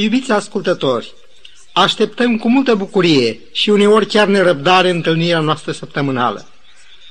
Iubiți 0.00 0.32
ascultători, 0.32 1.12
așteptăm 1.72 2.38
cu 2.38 2.50
multă 2.50 2.74
bucurie 2.74 3.40
și 3.52 3.70
uneori 3.70 4.06
chiar 4.06 4.26
nerăbdare 4.26 4.90
întâlnirea 4.90 5.40
noastră 5.40 5.72
săptămânală. 5.72 6.48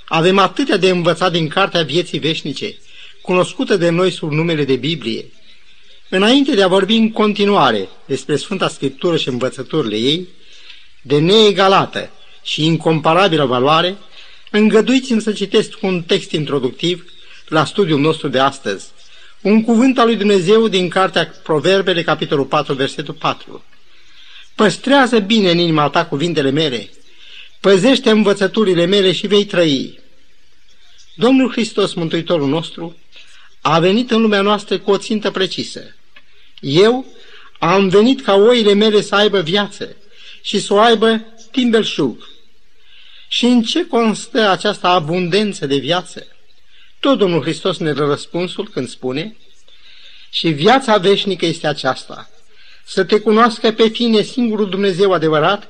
Avem 0.06 0.38
atâtea 0.38 0.78
de 0.78 0.90
învățat 0.90 1.32
din 1.32 1.48
Cartea 1.48 1.84
Vieții 1.84 2.20
Veșnice, 2.20 2.78
cunoscută 3.22 3.78
de 3.78 3.90
noi 3.90 4.12
sub 4.12 4.32
numele 4.32 4.64
de 4.64 4.76
Biblie. 4.76 5.26
Înainte 6.10 6.56
de 6.56 6.64
a 6.64 6.68
vorbi 6.68 6.96
în 6.96 7.12
continuare 7.12 7.90
despre 8.06 8.36
Sfânta 8.36 8.68
Scriptură 8.68 9.18
și 9.18 9.28
învățăturile 9.28 9.98
ei, 9.98 10.28
de 11.02 11.20
neegalată 11.20 12.10
și 12.44 12.66
incomparabilă 12.66 13.46
valoare, 13.46 13.98
îngăduiți-mi 14.52 15.22
să 15.22 15.32
citesc 15.32 15.78
un 15.82 16.02
text 16.02 16.32
introductiv 16.32 17.06
la 17.48 17.66
studiul 17.66 18.00
nostru 18.00 18.28
de 18.28 18.40
astăzi, 18.40 18.86
un 19.42 19.64
cuvânt 19.64 20.00
al 20.00 20.06
lui 20.06 20.16
Dumnezeu 20.16 20.68
din 20.68 20.90
Cartea 20.90 21.34
Proverbele, 21.44 22.04
capitolul 22.04 22.46
4, 22.46 22.74
versetul 22.74 23.14
4. 23.14 23.64
Păstrează 24.56 25.20
bine 25.20 25.52
în 25.52 25.58
inima 25.58 25.90
ta 25.90 26.06
cuvintele 26.06 26.50
mele, 26.50 26.90
păzește 27.60 28.10
învățăturile 28.10 28.86
mele 28.86 29.12
și 29.12 29.28
vei 29.28 29.46
trăi. 29.46 30.00
Domnul 31.16 31.52
Hristos, 31.52 31.94
Mântuitorul 31.94 32.48
nostru, 32.48 32.98
a 33.62 33.80
venit 33.80 34.12
în 34.12 34.22
lumea 34.22 34.42
noastră 34.42 34.78
cu 34.78 34.92
o 34.92 34.98
țintă 34.98 35.32
precisă. 35.32 35.96
Eu 36.60 37.06
am 37.60 37.90
venit 37.90 38.22
ca 38.22 38.34
oile 38.34 38.74
mele 38.74 39.02
să 39.02 39.16
aibă 39.16 39.42
viață 39.42 39.96
și 40.42 40.60
să 40.60 40.74
o 40.74 40.80
aibă 40.80 41.26
timp 41.52 41.72
belșug. 41.72 42.28
Și 43.28 43.46
în 43.46 43.64
ce 43.64 43.88
constă 43.88 44.50
această 44.50 44.88
abundență 44.88 45.66
de 45.66 45.78
viață? 45.78 46.28
Tot 47.08 47.18
Domnul 47.18 47.42
Hristos 47.42 47.78
ne 47.78 47.94
dă 47.94 48.06
răspunsul 48.06 48.70
când 48.70 48.90
spune 48.90 49.36
și 50.30 50.50
viața 50.50 50.98
veșnică 50.98 51.46
este 51.46 51.68
aceasta, 51.68 52.30
să 52.86 53.04
te 53.04 53.20
cunoască 53.20 53.72
pe 53.72 53.90
tine 53.90 54.22
singurul 54.22 54.70
Dumnezeu 54.70 55.14
adevărat 55.14 55.68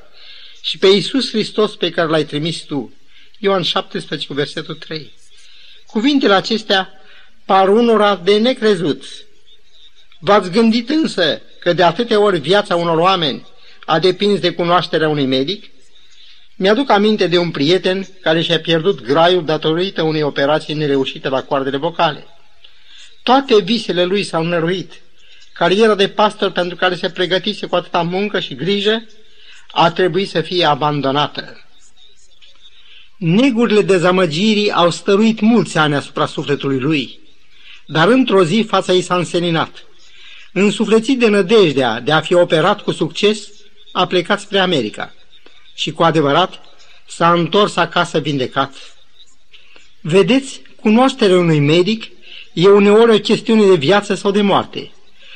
și 0.61 0.77
pe 0.77 0.87
Iisus 0.87 1.29
Hristos 1.29 1.75
pe 1.75 1.89
care 1.89 2.07
l-ai 2.07 2.25
trimis 2.25 2.61
tu. 2.61 2.93
Ioan 3.39 3.61
17, 3.61 4.33
versetul 4.33 4.75
3. 4.75 5.13
Cuvintele 5.87 6.33
acestea 6.33 6.89
par 7.45 7.69
unora 7.69 8.15
de 8.15 8.37
necrezut. 8.37 9.03
V-ați 10.19 10.51
gândit 10.51 10.89
însă 10.89 11.41
că 11.59 11.73
de 11.73 11.83
atâtea 11.83 12.19
ori 12.19 12.39
viața 12.39 12.75
unor 12.75 12.97
oameni 12.97 13.45
a 13.85 13.99
depins 13.99 14.39
de 14.39 14.53
cunoașterea 14.53 15.09
unui 15.09 15.25
medic? 15.25 15.69
Mi-aduc 16.59 16.89
aminte 16.89 17.27
de 17.27 17.37
un 17.37 17.51
prieten 17.51 18.07
care 18.21 18.41
și-a 18.41 18.59
pierdut 18.59 19.01
graiul 19.01 19.45
datorită 19.45 20.01
unei 20.01 20.21
operații 20.21 20.73
nereușite 20.73 21.29
la 21.29 21.43
coardele 21.43 21.77
vocale. 21.77 22.25
Toate 23.23 23.61
visele 23.61 24.03
lui 24.03 24.23
s-au 24.23 24.43
năruit. 24.43 24.93
Cariera 25.53 25.95
de 25.95 26.07
pastor 26.07 26.51
pentru 26.51 26.77
care 26.77 26.95
se 26.95 27.09
pregătise 27.09 27.65
cu 27.65 27.75
atâta 27.75 28.01
muncă 28.01 28.39
și 28.39 28.55
grijă 28.55 29.05
a 29.71 29.91
trebuit 29.91 30.29
să 30.29 30.41
fie 30.41 30.65
abandonată. 30.65 31.65
Negurile 33.17 33.81
dezamăgirii 33.81 34.71
au 34.71 34.89
stăruit 34.89 35.39
mulți 35.39 35.77
ani 35.77 35.95
asupra 35.95 36.25
sufletului 36.25 36.79
lui, 36.79 37.19
dar 37.85 38.07
într-o 38.07 38.43
zi 38.43 38.65
fața 38.67 38.93
ei 38.93 39.01
s-a 39.01 39.15
înseninat. 39.15 39.85
Însuflețit 40.53 41.19
de 41.19 41.27
nădejdea 41.27 41.99
de 41.99 42.11
a 42.11 42.21
fi 42.21 42.33
operat 42.33 42.81
cu 42.81 42.91
succes, 42.91 43.49
a 43.91 44.07
plecat 44.07 44.39
spre 44.39 44.59
America 44.59 45.11
și 45.77 45.91
cu 45.91 46.03
adevărat 46.03 46.61
s-a 47.07 47.31
întors 47.31 47.75
acasă 47.75 48.19
vindecat. 48.19 48.73
Vedeți, 50.01 50.61
cunoașterea 50.81 51.37
unui 51.37 51.59
medic 51.59 52.03
e 52.53 52.67
uneori 52.67 53.15
o 53.15 53.19
chestiune 53.19 53.65
de 53.65 53.75
viață 53.75 54.13
sau 54.15 54.31
de 54.31 54.41
moarte. 54.41 54.91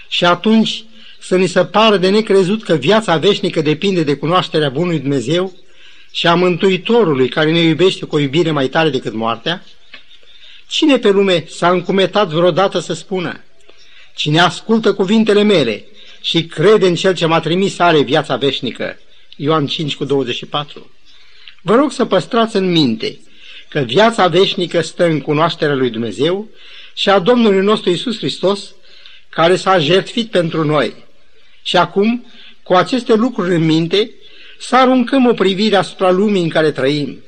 Și 0.10 0.26
atunci 0.26 0.84
să 1.20 1.38
ni 1.38 1.48
se 1.48 1.66
pară 1.66 1.98
de 1.98 2.10
necrezut 2.10 2.64
că 2.64 2.74
viața 2.74 3.18
veșnică 3.18 3.62
depinde 3.62 4.04
de 4.04 4.16
cunoașterea 4.16 4.70
Bunului 4.70 5.00
Dumnezeu 5.00 5.54
și 6.12 6.28
a 6.28 6.36
Mântuitorului 6.36 7.30
care 7.30 7.52
ne 7.52 7.60
iubește 7.60 8.06
cu 8.06 8.16
o 8.16 8.20
iubire 8.20 8.52
mai 8.52 8.68
tare 8.68 8.90
decât 8.90 9.14
moartea? 9.14 9.64
Cine 10.68 10.98
pe 10.98 11.10
lume 11.10 11.46
s-a 11.50 11.70
încumetat 11.70 12.28
vreodată 12.28 12.80
să 12.80 12.94
spună, 12.94 13.44
cine 14.16 14.40
ascultă 14.40 14.94
cuvintele 14.94 15.44
mele 15.44 15.86
și 16.22 16.46
crede 16.46 16.88
în 16.88 16.96
Cel 16.96 17.16
ce 17.16 17.26
m-a 17.26 17.40
trimis 17.40 17.80
are 17.80 18.02
viața 18.02 18.36
veșnică? 18.36 18.98
Ioan 19.36 19.68
5 19.68 19.96
cu 19.96 20.06
24. 20.06 20.92
Vă 21.62 21.76
rog 21.76 21.92
să 21.92 22.06
păstrați 22.06 22.56
în 22.56 22.72
minte 22.72 23.20
că 23.70 23.80
viața 23.80 24.28
veșnică 24.28 24.82
stă 24.82 25.06
în 25.06 25.22
cunoașterea 25.22 25.76
lui 25.76 25.90
Dumnezeu 25.90 26.50
și 26.94 27.10
a 27.10 27.20
Domnului 27.20 27.64
nostru 27.64 27.90
Isus 27.90 28.18
Hristos, 28.18 28.76
care 29.30 29.56
s-a 29.56 29.80
jertfit 29.80 30.32
pentru 30.32 30.64
noi. 30.64 30.96
Și 31.62 31.78
acum, 31.78 32.26
cu 32.64 32.74
aceste 32.74 33.14
lucruri 33.14 33.56
în 33.56 33.66
minte, 33.66 34.12
să 34.60 34.76
aruncăm 34.76 35.26
o 35.26 35.34
privire 35.34 35.76
asupra 35.76 36.12
lumii 36.12 36.44
în 36.44 36.50
care 36.50 36.72
trăim. 36.72 37.24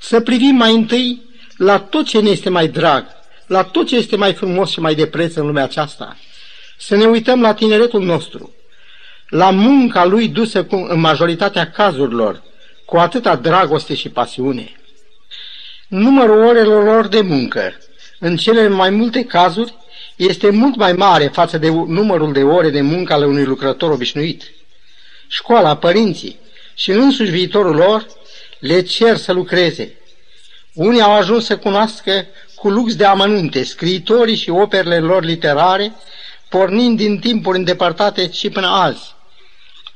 Să 0.00 0.20
privim 0.20 0.54
mai 0.54 0.74
întâi 0.74 1.22
la 1.56 1.78
tot 1.78 2.06
ce 2.06 2.20
ne 2.20 2.30
este 2.30 2.48
mai 2.48 2.68
drag, 2.68 3.06
la 3.46 3.62
tot 3.62 3.86
ce 3.86 3.96
este 3.96 4.16
mai 4.16 4.34
frumos 4.34 4.70
și 4.70 4.80
mai 4.80 4.94
de 4.94 5.06
preț 5.06 5.34
în 5.34 5.46
lumea 5.46 5.64
aceasta. 5.64 6.16
Să 6.78 6.96
ne 6.96 7.04
uităm 7.04 7.40
la 7.40 7.54
tineretul 7.54 8.02
nostru, 8.02 8.54
la 9.28 9.50
munca 9.50 10.04
lui 10.04 10.28
dusă 10.28 10.64
cu, 10.64 10.76
în 10.76 11.00
majoritatea 11.00 11.70
cazurilor, 11.70 12.42
cu 12.84 12.96
atâta 12.96 13.36
dragoste 13.36 13.94
și 13.94 14.08
pasiune. 14.08 14.72
Numărul 15.88 16.44
orelor 16.44 16.84
lor 16.84 17.06
de 17.06 17.20
muncă, 17.20 17.72
în 18.18 18.36
cele 18.36 18.68
mai 18.68 18.90
multe 18.90 19.24
cazuri, 19.24 19.74
este 20.16 20.50
mult 20.50 20.76
mai 20.76 20.92
mare 20.92 21.26
față 21.26 21.58
de 21.58 21.68
numărul 21.68 22.32
de 22.32 22.42
ore 22.42 22.70
de 22.70 22.80
muncă 22.80 23.12
ale 23.12 23.26
unui 23.26 23.44
lucrător 23.44 23.90
obișnuit. 23.90 24.42
Școala, 25.26 25.76
părinții 25.76 26.38
și 26.74 26.90
însuși 26.90 27.30
viitorul 27.30 27.74
lor 27.74 28.06
le 28.58 28.82
cer 28.82 29.16
să 29.16 29.32
lucreze. 29.32 29.96
Unii 30.74 31.00
au 31.00 31.12
ajuns 31.12 31.44
să 31.44 31.56
cunoască 31.56 32.26
cu 32.54 32.68
lux 32.68 32.96
de 32.96 33.04
amănunte 33.04 33.64
scriitorii 33.64 34.36
și 34.36 34.50
operele 34.50 34.98
lor 34.98 35.24
literare, 35.24 35.92
pornind 36.48 36.96
din 36.96 37.18
timpuri 37.18 37.58
îndepărtate 37.58 38.30
și 38.30 38.50
până 38.50 38.66
azi. 38.66 39.16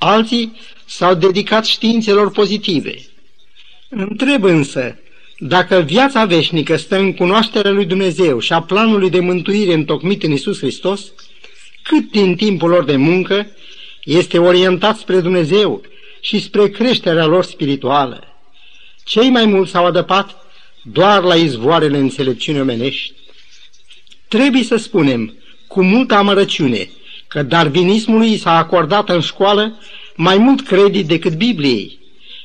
Alții 0.04 0.56
s-au 0.84 1.14
dedicat 1.14 1.64
științelor 1.64 2.30
pozitive. 2.30 2.94
Întreb 3.88 4.44
însă, 4.44 4.98
dacă 5.38 5.80
viața 5.80 6.24
veșnică 6.24 6.76
stă 6.76 6.98
în 6.98 7.14
cunoașterea 7.14 7.70
lui 7.70 7.84
Dumnezeu 7.84 8.38
și 8.38 8.52
a 8.52 8.62
planului 8.62 9.10
de 9.10 9.20
mântuire 9.20 9.72
întocmit 9.72 10.22
în 10.22 10.32
Isus 10.32 10.58
Hristos, 10.58 11.12
cât 11.82 12.10
din 12.10 12.36
timpul 12.36 12.68
lor 12.68 12.84
de 12.84 12.96
muncă 12.96 13.46
este 14.04 14.38
orientat 14.38 14.96
spre 14.96 15.20
Dumnezeu 15.20 15.82
și 16.20 16.40
spre 16.40 16.68
creșterea 16.68 17.26
lor 17.26 17.44
spirituală. 17.44 18.24
Cei 19.04 19.28
mai 19.28 19.44
mulți 19.44 19.70
s-au 19.70 19.86
adăpat 19.86 20.36
doar 20.82 21.22
la 21.22 21.34
izvoarele 21.34 21.98
înțelepciunii 21.98 22.60
omenești. 22.60 23.12
Trebuie 24.28 24.62
să 24.62 24.76
spunem, 24.76 25.34
cu 25.66 25.82
multă 25.82 26.14
amărăciune, 26.14 26.90
că 27.32 27.42
darwinismului 27.42 28.36
s-a 28.36 28.56
acordat 28.56 29.08
în 29.08 29.20
școală 29.20 29.78
mai 30.14 30.36
mult 30.36 30.66
credit 30.66 31.06
decât 31.06 31.34
Bibliei. 31.34 31.98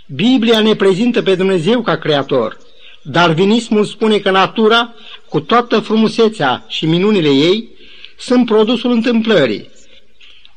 Biblia 0.05 0.59
ne 0.59 0.75
prezintă 0.75 1.21
pe 1.21 1.35
Dumnezeu 1.35 1.81
ca 1.81 1.97
creator. 1.97 2.57
Darwinismul 3.01 3.85
spune 3.85 4.17
că 4.17 4.31
natura, 4.31 4.93
cu 5.29 5.39
toată 5.39 5.79
frumusețea 5.79 6.65
și 6.67 6.85
minunile 6.85 7.29
ei, 7.29 7.69
sunt 8.17 8.45
produsul 8.45 8.91
întâmplării. 8.91 9.69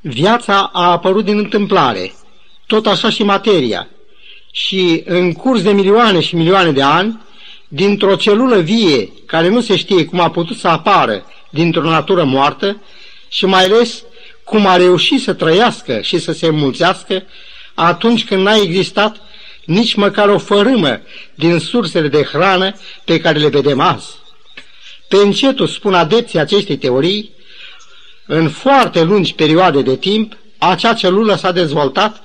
Viața 0.00 0.70
a 0.72 0.90
apărut 0.90 1.24
din 1.24 1.38
întâmplare, 1.38 2.12
tot 2.66 2.86
așa 2.86 3.10
și 3.10 3.22
materia. 3.22 3.88
Și 4.52 5.02
în 5.04 5.32
curs 5.32 5.62
de 5.62 5.72
milioane 5.72 6.20
și 6.20 6.36
milioane 6.36 6.70
de 6.70 6.82
ani, 6.82 7.20
dintr-o 7.68 8.16
celulă 8.16 8.60
vie, 8.60 9.08
care 9.26 9.48
nu 9.48 9.60
se 9.60 9.76
știe 9.76 10.04
cum 10.04 10.20
a 10.20 10.30
putut 10.30 10.56
să 10.56 10.68
apară 10.68 11.24
dintr-o 11.50 11.90
natură 11.90 12.24
moartă, 12.24 12.80
și 13.28 13.46
mai 13.46 13.64
ales 13.64 14.04
cum 14.50 14.66
a 14.66 14.76
reușit 14.76 15.22
să 15.22 15.32
trăiască 15.32 16.00
și 16.00 16.18
să 16.18 16.32
se 16.32 16.46
înmulțească 16.46 17.22
atunci 17.74 18.24
când 18.24 18.42
n-a 18.42 18.54
existat 18.54 19.16
nici 19.64 19.94
măcar 19.94 20.28
o 20.28 20.38
fărâmă 20.38 21.00
din 21.34 21.58
sursele 21.58 22.08
de 22.08 22.22
hrană 22.22 22.74
pe 23.04 23.20
care 23.20 23.38
le 23.38 23.48
vedem 23.48 23.80
azi. 23.80 24.08
Pe 25.08 25.16
încetul, 25.16 25.66
spun 25.66 25.94
adepții 25.94 26.38
acestei 26.38 26.76
teorii, 26.76 27.30
în 28.26 28.48
foarte 28.48 29.02
lungi 29.02 29.34
perioade 29.34 29.82
de 29.82 29.96
timp, 29.96 30.36
acea 30.58 30.94
celulă 30.94 31.34
s-a 31.34 31.52
dezvoltat 31.52 32.22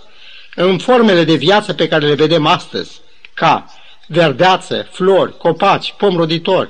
în 0.55 0.77
formele 0.77 1.23
de 1.23 1.35
viață 1.35 1.73
pe 1.73 1.87
care 1.87 2.05
le 2.05 2.13
vedem 2.13 2.45
astăzi, 2.45 2.91
ca 3.33 3.65
verdeață, 4.07 4.87
flori, 4.91 5.37
copaci, 5.37 5.93
pom 5.97 6.15
roditori 6.15 6.69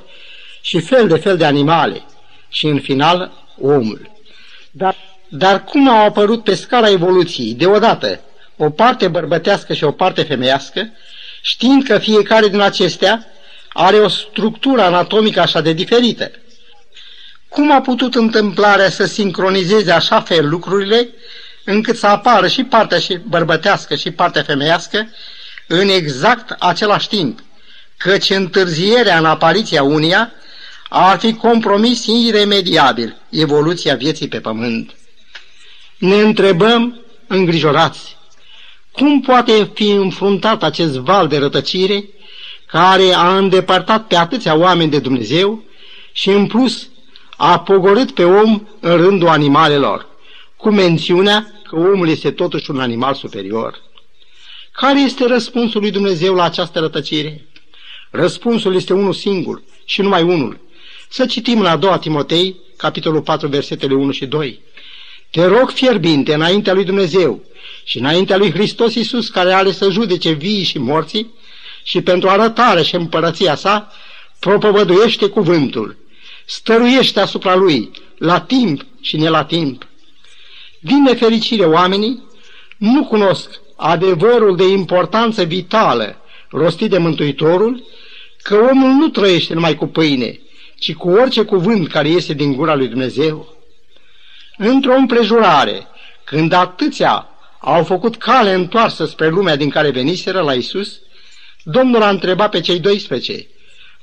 și 0.61 0.79
fel 0.79 1.07
de 1.07 1.17
fel 1.17 1.37
de 1.37 1.45
animale 1.45 2.03
și, 2.49 2.65
în 2.65 2.79
final, 2.79 3.31
omul. 3.61 4.11
Dar 4.71 4.95
dar 5.27 5.63
cum 5.63 5.89
au 5.89 6.05
apărut 6.05 6.43
pe 6.43 6.55
scala 6.55 6.89
evoluției, 6.89 7.53
deodată, 7.53 8.19
o 8.57 8.69
parte 8.69 9.07
bărbătească 9.07 9.73
și 9.73 9.83
o 9.83 9.91
parte 9.91 10.23
femeiască, 10.23 10.89
știind 11.41 11.83
că 11.83 11.97
fiecare 11.97 12.47
din 12.47 12.59
acestea 12.59 13.25
are 13.73 13.97
o 13.97 14.07
structură 14.07 14.81
anatomică 14.81 15.39
așa 15.39 15.61
de 15.61 15.73
diferită? 15.73 16.31
Cum 17.49 17.71
a 17.71 17.81
putut 17.81 18.15
întâmplarea 18.15 18.89
să 18.89 19.05
sincronizeze 19.05 19.91
așa 19.91 20.21
fel 20.21 20.49
lucrurile, 20.49 21.09
încât 21.63 21.97
să 21.97 22.07
apară 22.07 22.47
și 22.47 22.63
partea 22.63 22.99
și 22.99 23.19
bărbătească 23.27 23.95
și 23.95 24.11
partea 24.11 24.43
femeiască 24.43 25.09
în 25.67 25.89
exact 25.89 26.55
același 26.59 27.07
timp, 27.07 27.39
căci 27.97 28.29
întârzierea 28.29 29.17
în 29.17 29.25
apariția 29.25 29.83
unia 29.83 30.31
ar 30.89 31.19
fi 31.19 31.33
compromis 31.33 32.05
iremediabil 32.05 33.15
evoluția 33.29 33.95
vieții 33.95 34.27
pe 34.27 34.39
pământ. 34.39 34.93
Ne 35.97 36.15
întrebăm, 36.15 36.99
îngrijorați, 37.27 38.17
cum 38.91 39.21
poate 39.21 39.71
fi 39.73 39.89
înfruntat 39.89 40.63
acest 40.63 40.97
val 40.97 41.27
de 41.27 41.37
rătăcire 41.37 42.09
care 42.65 43.13
a 43.13 43.37
îndepărtat 43.37 44.07
pe 44.07 44.15
atâția 44.15 44.55
oameni 44.55 44.91
de 44.91 44.99
Dumnezeu 44.99 45.63
și 46.11 46.29
în 46.29 46.47
plus 46.47 46.89
a 47.37 47.59
pogorât 47.59 48.11
pe 48.11 48.23
om 48.23 48.67
în 48.79 48.97
rândul 48.97 49.27
animalelor, 49.27 50.07
cu 50.57 50.69
mențiunea 50.69 51.61
că 51.69 51.75
omul 51.75 52.09
este 52.09 52.31
totuși 52.31 52.71
un 52.71 52.79
animal 52.79 53.13
superior. 53.13 53.81
Care 54.71 54.99
este 54.99 55.25
răspunsul 55.27 55.81
lui 55.81 55.91
Dumnezeu 55.91 56.33
la 56.33 56.43
această 56.43 56.79
rătăcire? 56.79 57.47
Răspunsul 58.11 58.75
este 58.75 58.93
unul 58.93 59.13
singur 59.13 59.61
și 59.85 60.01
numai 60.01 60.23
unul. 60.23 60.59
Să 61.09 61.25
citim 61.25 61.61
la 61.61 61.77
2 61.77 61.97
Timotei, 61.99 62.55
capitolul 62.77 63.21
4, 63.21 63.47
versetele 63.47 63.93
1 63.93 64.11
și 64.11 64.25
2. 64.25 64.61
Te 65.35 65.45
rog 65.45 65.69
fierbinte 65.69 66.33
înaintea 66.33 66.73
lui 66.73 66.83
Dumnezeu 66.83 67.43
și 67.83 67.97
înaintea 67.97 68.37
lui 68.37 68.51
Hristos 68.51 68.95
Iisus, 68.95 69.29
care 69.29 69.53
are 69.53 69.71
să 69.71 69.89
judece 69.89 70.31
vii 70.31 70.63
și 70.63 70.77
morții, 70.77 71.33
și 71.83 72.01
pentru 72.01 72.29
arătare 72.29 72.81
și 72.81 72.95
împărăția 72.95 73.55
sa, 73.55 73.91
propovăduiește 74.39 75.27
cuvântul, 75.27 75.97
stăruiește 76.45 77.19
asupra 77.19 77.55
lui, 77.55 77.91
la 78.17 78.39
timp 78.39 78.85
și 79.01 79.17
ne 79.17 79.29
la 79.29 79.43
timp. 79.43 79.87
Din 80.79 81.01
nefericire, 81.01 81.65
oamenii 81.65 82.23
nu 82.77 83.05
cunosc 83.05 83.49
adevărul 83.75 84.55
de 84.55 84.67
importanță 84.67 85.43
vitală 85.43 86.17
rostit 86.49 86.89
de 86.89 86.97
Mântuitorul, 86.97 87.83
că 88.41 88.55
omul 88.55 88.89
nu 88.89 89.07
trăiește 89.07 89.53
numai 89.53 89.75
cu 89.75 89.87
pâine, 89.87 90.39
ci 90.79 90.93
cu 90.93 91.09
orice 91.09 91.43
cuvânt 91.43 91.87
care 91.87 92.09
iese 92.09 92.33
din 92.33 92.53
gura 92.53 92.75
lui 92.75 92.87
Dumnezeu. 92.87 93.53
Într-o 94.57 94.93
împrejurare, 94.93 95.87
când 96.23 96.51
atâția 96.51 97.27
au 97.59 97.83
făcut 97.83 98.15
cale 98.15 98.53
întoarsă 98.53 99.05
spre 99.05 99.27
lumea 99.27 99.55
din 99.55 99.69
care 99.69 99.89
veniseră 99.89 100.41
la 100.41 100.53
Isus, 100.53 100.99
Domnul 101.63 102.01
a 102.01 102.09
întrebat 102.09 102.49
pe 102.49 102.59
cei 102.59 102.79
12, 102.79 103.47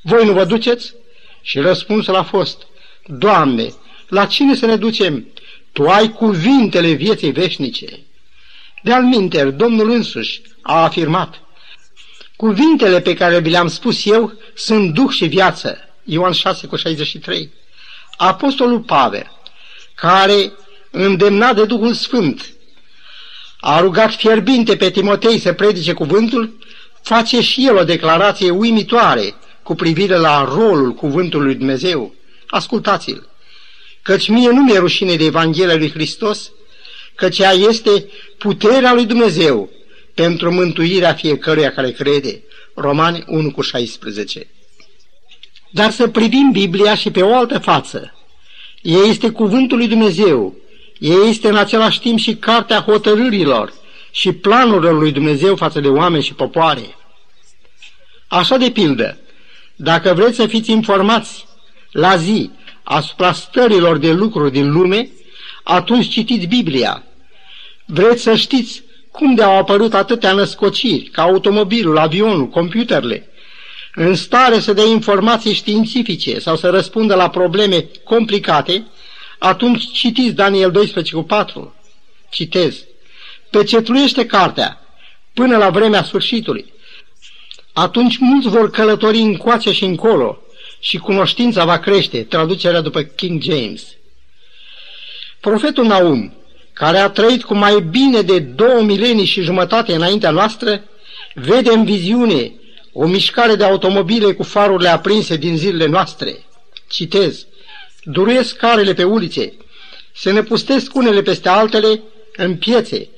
Voi 0.02 0.24
nu 0.24 0.32
vă 0.32 0.44
duceți? 0.44 0.94
Și 1.42 1.58
răspunsul 1.58 2.16
a 2.16 2.22
fost, 2.22 2.66
Doamne, 3.06 3.68
la 4.08 4.26
cine 4.26 4.54
să 4.54 4.66
ne 4.66 4.76
ducem? 4.76 5.26
Tu 5.72 5.88
ai 5.88 6.08
cuvintele 6.08 6.92
vieții 6.92 7.30
veșnice. 7.30 7.86
De-al 8.82 9.02
minter, 9.02 9.50
Domnul 9.50 9.90
însuși 9.90 10.42
a 10.62 10.82
afirmat, 10.82 11.42
Cuvintele 12.36 13.00
pe 13.00 13.14
care 13.14 13.40
vi 13.40 13.50
le-am 13.50 13.68
spus 13.68 14.06
eu 14.06 14.32
sunt 14.54 14.94
duh 14.94 15.10
și 15.10 15.24
viață. 15.24 15.78
Ioan 16.04 16.32
6 16.32 16.66
cu 16.66 16.76
63. 16.76 17.50
Apostolul 18.16 18.80
Pavel, 18.80 19.30
care, 20.02 20.52
îndemnat 20.90 21.54
de 21.54 21.64
Duhul 21.64 21.94
Sfânt, 21.94 22.52
a 23.60 23.80
rugat 23.80 24.14
fierbinte 24.14 24.76
pe 24.76 24.90
Timotei 24.90 25.38
să 25.38 25.52
predice 25.52 25.92
cuvântul, 25.92 26.58
face 27.02 27.40
și 27.40 27.66
el 27.66 27.76
o 27.76 27.84
declarație 27.84 28.50
uimitoare 28.50 29.34
cu 29.62 29.74
privire 29.74 30.16
la 30.16 30.44
rolul 30.54 30.94
cuvântului 30.94 31.46
lui 31.46 31.54
Dumnezeu. 31.54 32.14
Ascultați-l! 32.46 33.28
Căci 34.02 34.28
mie 34.28 34.50
nu 34.50 34.62
mi-e 34.62 34.78
rușine 34.78 35.16
de 35.16 35.24
Evanghelia 35.24 35.76
lui 35.76 35.90
Hristos, 35.90 36.50
căci 37.14 37.38
ea 37.38 37.52
este 37.52 38.08
puterea 38.38 38.92
lui 38.92 39.06
Dumnezeu 39.06 39.70
pentru 40.14 40.52
mântuirea 40.52 41.14
fiecăruia 41.14 41.72
care 41.72 41.90
crede. 41.90 42.42
Romani 42.74 43.24
1 43.26 43.50
cu 43.50 43.60
16. 43.60 44.46
Dar 45.70 45.90
să 45.90 46.08
privim 46.08 46.50
Biblia 46.52 46.94
și 46.94 47.10
pe 47.10 47.22
o 47.22 47.34
altă 47.34 47.58
față. 47.58 48.12
Ea 48.82 49.02
este 49.02 49.30
cuvântul 49.30 49.76
lui 49.78 49.88
Dumnezeu. 49.88 50.54
Ea 50.98 51.16
este 51.28 51.48
în 51.48 51.56
același 51.56 52.00
timp 52.00 52.18
și 52.18 52.34
cartea 52.34 52.80
hotărârilor 52.80 53.72
și 54.10 54.32
planurilor 54.32 54.98
lui 54.98 55.12
Dumnezeu 55.12 55.56
față 55.56 55.80
de 55.80 55.88
oameni 55.88 56.22
și 56.22 56.34
popoare. 56.34 56.96
Așa 58.28 58.56
de 58.56 58.70
pildă, 58.70 59.18
dacă 59.76 60.14
vreți 60.14 60.36
să 60.36 60.46
fiți 60.46 60.70
informați 60.70 61.46
la 61.90 62.16
zi 62.16 62.50
asupra 62.82 63.32
stărilor 63.32 63.98
de 63.98 64.12
lucruri 64.12 64.52
din 64.52 64.72
lume, 64.72 65.08
atunci 65.62 66.08
citiți 66.08 66.46
Biblia. 66.46 67.02
Vreți 67.86 68.22
să 68.22 68.34
știți 68.34 68.82
cum 69.10 69.34
de 69.34 69.42
au 69.42 69.56
apărut 69.56 69.94
atâtea 69.94 70.32
născociri, 70.32 71.04
ca 71.04 71.22
automobilul, 71.22 71.98
avionul, 71.98 72.48
computerele, 72.48 73.28
în 73.94 74.14
stare 74.14 74.60
să 74.60 74.72
dea 74.72 74.84
informații 74.84 75.52
științifice 75.52 76.38
sau 76.38 76.56
să 76.56 76.70
răspundă 76.70 77.14
la 77.14 77.30
probleme 77.30 77.88
complicate, 78.04 78.86
atunci 79.38 79.92
citiți 79.92 80.34
Daniel 80.34 80.70
12 80.70 81.14
cu 81.14 81.22
4. 81.22 81.74
Citez. 82.30 82.84
Pecetluiește 83.50 84.26
cartea 84.26 84.80
până 85.34 85.56
la 85.56 85.70
vremea 85.70 86.02
sfârșitului. 86.02 86.72
Atunci 87.72 88.16
mulți 88.18 88.48
vor 88.48 88.70
călători 88.70 89.18
încoace 89.18 89.72
și 89.72 89.84
încolo 89.84 90.38
și 90.80 90.98
cunoștința 90.98 91.64
va 91.64 91.78
crește, 91.78 92.22
traducerea 92.22 92.80
după 92.80 93.02
King 93.02 93.42
James. 93.42 93.82
Profetul 95.40 95.86
Naum, 95.86 96.34
care 96.72 96.98
a 96.98 97.08
trăit 97.08 97.42
cu 97.42 97.54
mai 97.54 97.80
bine 97.80 98.20
de 98.20 98.38
două 98.38 98.82
milenii 98.82 99.24
și 99.24 99.42
jumătate 99.42 99.94
înaintea 99.94 100.30
noastră, 100.30 100.84
vede 101.34 101.70
în 101.70 101.84
viziune 101.84 102.52
o 102.92 103.06
mișcare 103.06 103.54
de 103.54 103.64
automobile 103.64 104.32
cu 104.32 104.42
farurile 104.42 104.88
aprinse 104.88 105.36
din 105.36 105.56
zilele 105.56 105.86
noastre. 105.86 106.44
Citez, 106.88 107.46
duruiesc 108.02 108.56
carele 108.56 108.94
pe 108.94 109.04
ulițe, 109.04 109.52
se 110.14 110.30
năpustesc 110.30 110.94
unele 110.94 111.22
peste 111.22 111.48
altele 111.48 112.02
în 112.36 112.56
piețe, 112.56 113.08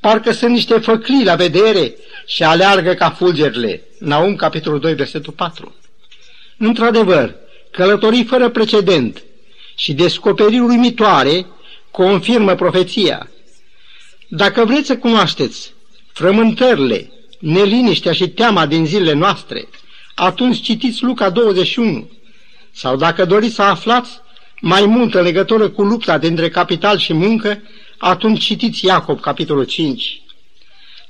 parcă 0.00 0.32
sunt 0.32 0.50
niște 0.50 0.78
făclii 0.78 1.24
la 1.24 1.34
vedere 1.34 1.94
și 2.26 2.42
aleargă 2.42 2.94
ca 2.94 3.10
fulgerile. 3.10 3.82
Naum, 3.98 4.36
capitolul 4.36 4.80
2, 4.80 4.94
versetul 4.94 5.32
4. 5.32 5.74
Într-adevăr, 6.58 7.34
călătorii 7.70 8.24
fără 8.24 8.48
precedent 8.48 9.22
și 9.76 9.92
descoperiri 9.92 10.60
uimitoare 10.60 11.46
confirmă 11.90 12.54
profeția. 12.54 13.30
Dacă 14.28 14.64
vreți 14.64 14.86
să 14.86 14.96
cunoașteți 14.96 15.72
frământările, 16.12 17.10
neliniștea 17.42 18.12
și 18.12 18.28
teama 18.28 18.66
din 18.66 18.86
zilele 18.86 19.12
noastre, 19.12 19.68
atunci 20.14 20.60
citiți 20.60 21.02
Luca 21.02 21.30
21. 21.30 22.10
Sau 22.72 22.96
dacă 22.96 23.24
doriți 23.24 23.54
să 23.54 23.62
aflați 23.62 24.10
mai 24.60 24.86
mult 24.86 25.14
în 25.14 25.22
legătură 25.22 25.68
cu 25.68 25.82
lupta 25.82 26.18
dintre 26.18 26.48
capital 26.48 26.98
și 26.98 27.12
muncă, 27.12 27.62
atunci 27.98 28.44
citiți 28.44 28.84
Iacob, 28.84 29.20
capitolul 29.20 29.64
5. 29.64 30.22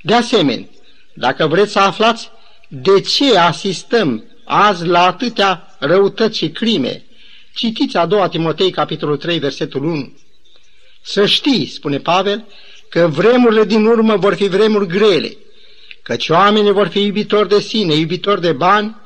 De 0.03 0.15
asemenea, 0.15 0.69
dacă 1.15 1.47
vreți 1.47 1.73
să 1.73 1.79
aflați 1.79 2.31
de 2.69 3.01
ce 3.01 3.39
asistăm 3.39 4.25
azi 4.45 4.87
la 4.87 5.07
atâtea 5.07 5.77
răutăți 5.79 6.39
și 6.39 6.51
crime, 6.51 7.05
citiți 7.55 7.97
a 7.97 8.07
doua 8.07 8.29
Timotei, 8.29 8.71
capitolul 8.71 9.17
3, 9.17 9.39
versetul 9.39 9.85
1. 9.85 10.13
Să 11.03 11.27
știți, 11.27 11.75
spune 11.75 11.99
Pavel, 11.99 12.45
că 12.89 13.09
vremurile 13.13 13.65
din 13.65 13.85
urmă 13.85 14.17
vor 14.17 14.35
fi 14.35 14.49
vremuri 14.49 14.87
grele, 14.87 15.37
căci 16.03 16.29
oamenii 16.29 16.73
vor 16.73 16.87
fi 16.87 17.05
iubitori 17.05 17.49
de 17.49 17.61
sine, 17.61 17.95
iubitori 17.95 18.41
de 18.41 18.53
bani, 18.53 18.97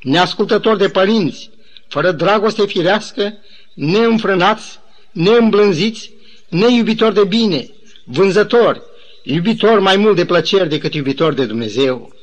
neascultători 0.00 0.78
de 0.78 0.88
părinți, 0.88 1.50
fără 1.88 2.10
dragoste 2.10 2.66
firească, 2.66 3.34
neînfrânați, 3.74 4.78
neîmblânziți, 5.12 6.10
neiubitori 6.48 7.14
de 7.14 7.24
bine, 7.24 7.70
vânzători, 8.04 8.82
iubitori 9.22 9.80
mai 9.80 9.96
mult 9.96 10.16
de 10.16 10.24
plăceri 10.24 10.68
decât 10.68 10.94
iubitori 10.94 11.36
de 11.36 11.44
Dumnezeu. 11.44 12.14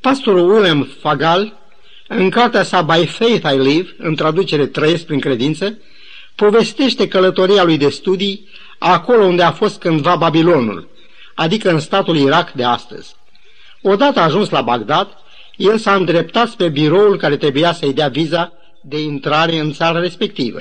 Pastorul 0.00 0.50
William 0.50 0.88
Fagal, 1.00 1.60
în 2.08 2.30
cartea 2.30 2.62
sa 2.62 2.82
By 2.82 3.06
Faith 3.06 3.50
I 3.52 3.58
Live, 3.58 3.94
în 3.98 4.14
traducere 4.14 4.66
Trăiesc 4.66 5.04
prin 5.04 5.20
credință, 5.20 5.78
povestește 6.34 7.08
călătoria 7.08 7.64
lui 7.64 7.76
de 7.76 7.88
studii 7.88 8.48
acolo 8.78 9.24
unde 9.24 9.42
a 9.42 9.50
fost 9.50 9.78
cândva 9.78 10.16
Babilonul, 10.16 10.88
adică 11.42 11.70
în 11.70 11.80
statul 11.80 12.16
Irak 12.16 12.52
de 12.52 12.64
astăzi. 12.64 13.14
Odată 13.82 14.20
ajuns 14.20 14.48
la 14.50 14.60
Bagdad, 14.60 15.08
el 15.56 15.78
s-a 15.78 15.94
îndreptat 15.94 16.48
spre 16.48 16.68
biroul 16.68 17.16
care 17.16 17.36
trebuia 17.36 17.72
să-i 17.72 17.92
dea 17.92 18.08
viza 18.08 18.52
de 18.80 19.00
intrare 19.00 19.58
în 19.58 19.72
țara 19.72 19.98
respectivă. 19.98 20.60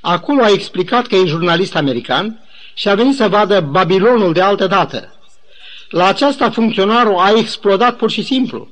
Acolo 0.00 0.42
a 0.42 0.50
explicat 0.50 1.06
că 1.06 1.14
e 1.14 1.24
jurnalist 1.26 1.76
american 1.76 2.48
și 2.74 2.88
a 2.88 2.94
venit 2.94 3.16
să 3.16 3.28
vadă 3.28 3.60
Babilonul 3.60 4.32
de 4.32 4.40
altă 4.40 4.66
dată. 4.66 5.14
La 5.88 6.06
aceasta 6.06 6.50
funcționarul 6.50 7.18
a 7.18 7.32
explodat 7.36 7.96
pur 7.96 8.10
și 8.10 8.22
simplu. 8.22 8.68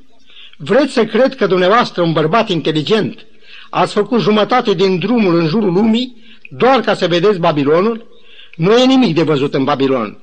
Vreți 0.56 0.92
să 0.92 1.04
cred 1.04 1.36
că 1.36 1.46
dumneavoastră, 1.46 2.02
un 2.02 2.12
bărbat 2.12 2.48
inteligent, 2.48 3.26
ați 3.70 3.92
făcut 3.92 4.20
jumătate 4.20 4.74
din 4.74 4.98
drumul 4.98 5.38
în 5.38 5.46
jurul 5.46 5.72
lumii 5.72 6.16
doar 6.50 6.80
ca 6.80 6.94
să 6.94 7.06
vedeți 7.06 7.38
Babilonul? 7.38 8.06
Nu 8.56 8.78
e 8.78 8.84
nimic 8.84 9.14
de 9.14 9.22
văzut 9.22 9.54
în 9.54 9.64
Babilon. 9.64 10.18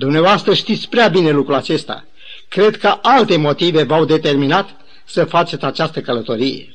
Dumneavoastră 0.00 0.54
știți 0.54 0.88
prea 0.88 1.08
bine 1.08 1.30
lucrul 1.30 1.54
acesta. 1.54 2.04
Cred 2.48 2.76
că 2.76 2.98
alte 3.02 3.36
motive 3.36 3.82
v-au 3.82 4.04
determinat 4.04 4.70
să 5.04 5.24
faceți 5.24 5.64
această 5.64 6.00
călătorie. 6.00 6.74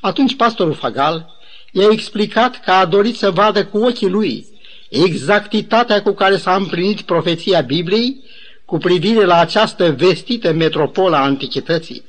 Atunci 0.00 0.36
pastorul 0.36 0.74
Fagal 0.74 1.26
i-a 1.72 1.88
explicat 1.90 2.60
că 2.64 2.70
a 2.70 2.84
dorit 2.84 3.16
să 3.16 3.30
vadă 3.30 3.64
cu 3.64 3.78
ochii 3.78 4.08
lui 4.08 4.46
exactitatea 4.88 6.02
cu 6.02 6.12
care 6.12 6.36
s-a 6.36 6.54
împlinit 6.54 7.00
profeția 7.00 7.60
Bibliei 7.60 8.24
cu 8.64 8.78
privire 8.78 9.24
la 9.24 9.38
această 9.38 9.90
vestită 9.90 10.52
metropolă 10.52 11.16
a 11.16 11.24
antichității. 11.24 12.04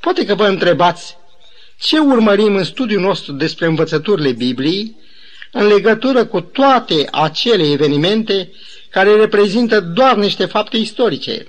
Poate 0.00 0.24
că 0.24 0.34
vă 0.34 0.46
întrebați 0.46 1.16
ce 1.80 1.98
urmărim 1.98 2.56
în 2.56 2.64
studiul 2.64 3.02
nostru 3.02 3.32
despre 3.32 3.66
învățăturile 3.66 4.32
Bibliei 4.32 4.96
în 5.52 5.66
legătură 5.66 6.24
cu 6.24 6.40
toate 6.40 7.08
acele 7.10 7.70
evenimente 7.70 8.50
care 8.92 9.16
reprezintă 9.16 9.80
doar 9.80 10.16
niște 10.16 10.44
fapte 10.44 10.76
istorice. 10.76 11.46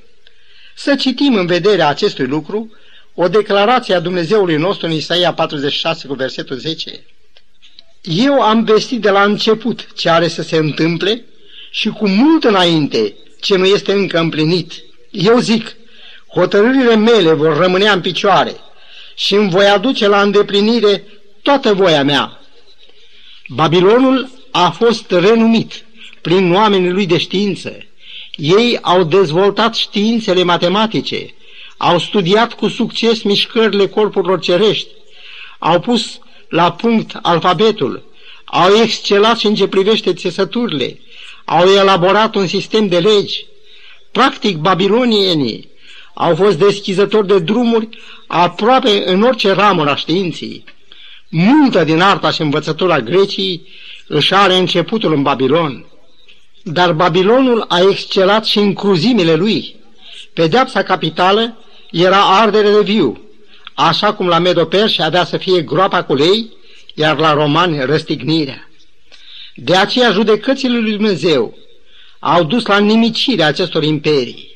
Să 0.75 0.95
citim 0.95 1.35
în 1.35 1.45
vederea 1.45 1.87
acestui 1.87 2.25
lucru 2.25 2.71
o 3.13 3.27
declarație 3.27 3.95
a 3.95 3.99
Dumnezeului 3.99 4.55
nostru 4.55 4.85
în 4.85 4.91
Isaia 4.91 5.33
46 5.33 6.07
cu 6.07 6.13
versetul 6.13 6.57
10. 6.57 7.03
Eu 8.01 8.41
am 8.41 8.63
vestit 8.63 9.01
de 9.01 9.09
la 9.09 9.23
început 9.23 9.93
ce 9.95 10.09
are 10.09 10.27
să 10.27 10.41
se 10.41 10.57
întâmple 10.57 11.25
și 11.71 11.89
cu 11.89 12.07
mult 12.07 12.43
înainte 12.43 13.15
ce 13.39 13.57
nu 13.57 13.65
este 13.65 13.91
încă 13.91 14.19
împlinit. 14.19 14.73
Eu 15.11 15.39
zic, 15.39 15.75
hotărârile 16.27 16.95
mele 16.95 17.33
vor 17.33 17.57
rămâne 17.57 17.87
în 17.87 18.01
picioare 18.01 18.55
și 19.15 19.35
îmi 19.35 19.49
voi 19.49 19.65
aduce 19.65 20.07
la 20.07 20.21
îndeplinire 20.21 21.03
toată 21.41 21.73
voia 21.73 22.03
mea. 22.03 22.41
Babilonul 23.47 24.29
a 24.51 24.69
fost 24.69 25.11
renumit 25.11 25.82
prin 26.23 26.53
oamenii 26.53 26.91
lui 26.91 27.05
de 27.05 27.17
știință. 27.17 27.77
Ei 28.35 28.77
au 28.81 29.03
dezvoltat 29.03 29.75
științele 29.75 30.43
matematice, 30.43 31.33
au 31.77 31.99
studiat 31.99 32.53
cu 32.53 32.67
succes 32.67 33.21
mișcările 33.21 33.87
corpurilor 33.87 34.39
cerești, 34.39 34.87
au 35.59 35.79
pus 35.79 36.19
la 36.49 36.71
punct 36.71 37.19
alfabetul, 37.21 38.03
au 38.45 38.73
excelat 38.83 39.37
și 39.37 39.45
în 39.45 39.55
ce 39.55 39.67
privește 39.67 40.13
țesăturile, 40.13 40.99
au 41.45 41.67
elaborat 41.67 42.35
un 42.35 42.47
sistem 42.47 42.87
de 42.87 42.99
legi. 42.99 43.45
Practic, 44.11 44.57
babilonienii 44.57 45.69
au 46.13 46.35
fost 46.35 46.57
deschizători 46.57 47.27
de 47.27 47.39
drumuri 47.39 47.89
aproape 48.27 49.03
în 49.05 49.21
orice 49.21 49.51
ramură 49.51 49.89
a 49.89 49.95
științii. 49.95 50.63
Multă 51.29 51.83
din 51.83 52.01
arta 52.01 52.31
și 52.31 52.41
învățătura 52.41 52.99
Greciei 52.99 53.67
își 54.07 54.33
are 54.33 54.55
începutul 54.55 55.13
în 55.13 55.21
Babilon. 55.21 55.85
Dar 56.63 56.93
Babilonul 56.93 57.65
a 57.67 57.79
excelat 57.79 58.45
și 58.45 58.57
în 58.57 58.73
cruzimile 58.73 59.33
lui. 59.35 59.75
Pedeapsa 60.33 60.83
capitală 60.83 61.57
era 61.91 62.39
ardere 62.39 62.69
de 62.69 62.81
viu, 62.81 63.21
așa 63.73 64.13
cum 64.13 64.27
la 64.27 64.39
Medoperși 64.39 65.01
avea 65.01 65.23
să 65.25 65.37
fie 65.37 65.61
groapa 65.61 66.03
cu 66.03 66.13
lei, 66.13 66.49
iar 66.93 67.17
la 67.17 67.33
romani 67.33 67.85
răstignirea. 67.85 68.69
De 69.55 69.75
aceea 69.75 70.11
judecățile 70.11 70.77
lui 70.77 70.91
Dumnezeu 70.91 71.57
au 72.19 72.43
dus 72.43 72.65
la 72.65 72.77
nimicirea 72.77 73.47
acestor 73.47 73.83
imperii. 73.83 74.51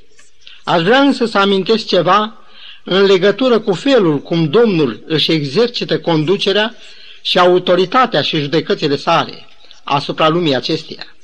Aș 0.63 0.81
vrea 0.81 0.99
însă 0.99 1.25
să 1.25 1.37
amintesc 1.37 1.85
ceva 1.85 2.37
în 2.83 3.05
legătură 3.05 3.59
cu 3.59 3.73
felul 3.73 4.19
cum 4.19 4.49
Domnul 4.49 5.03
își 5.07 5.31
exercită 5.31 5.99
conducerea 5.99 6.75
și 7.21 7.39
autoritatea 7.39 8.21
și 8.21 8.39
judecățile 8.39 8.95
sale 8.95 9.47
asupra 9.83 10.27
lumii 10.27 10.55
acesteia. 10.55 11.16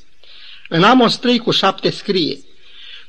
În 0.75 0.83
Amos 0.83 1.17
3 1.17 1.37
cu 1.37 1.51
7 1.51 1.89
scrie, 1.89 2.39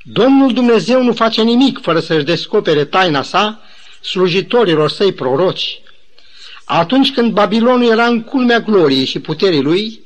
Domnul 0.03 0.53
Dumnezeu 0.53 1.03
nu 1.03 1.13
face 1.13 1.43
nimic 1.43 1.81
fără 1.83 2.01
să-și 2.01 2.25
descopere 2.25 2.85
taina 2.85 3.23
sa 3.23 3.61
slujitorilor 4.01 4.91
săi 4.91 5.13
proroci. 5.13 5.81
Atunci 6.65 7.13
când 7.13 7.33
Babilonul 7.33 7.91
era 7.91 8.07
în 8.07 8.23
culmea 8.23 8.61
gloriei 8.61 9.05
și 9.05 9.19
puterii 9.19 9.63
lui, 9.63 10.01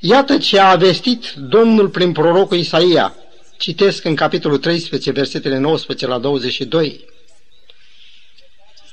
iată 0.00 0.38
ce 0.38 0.58
a 0.58 0.76
vestit 0.76 1.32
Domnul 1.36 1.88
prin 1.88 2.12
prorocul 2.12 2.56
Isaia. 2.56 3.14
Citesc 3.58 4.04
în 4.04 4.14
capitolul 4.14 4.58
13, 4.58 5.10
versetele 5.10 5.58
19 5.58 6.06
la 6.06 6.18
22. 6.18 7.04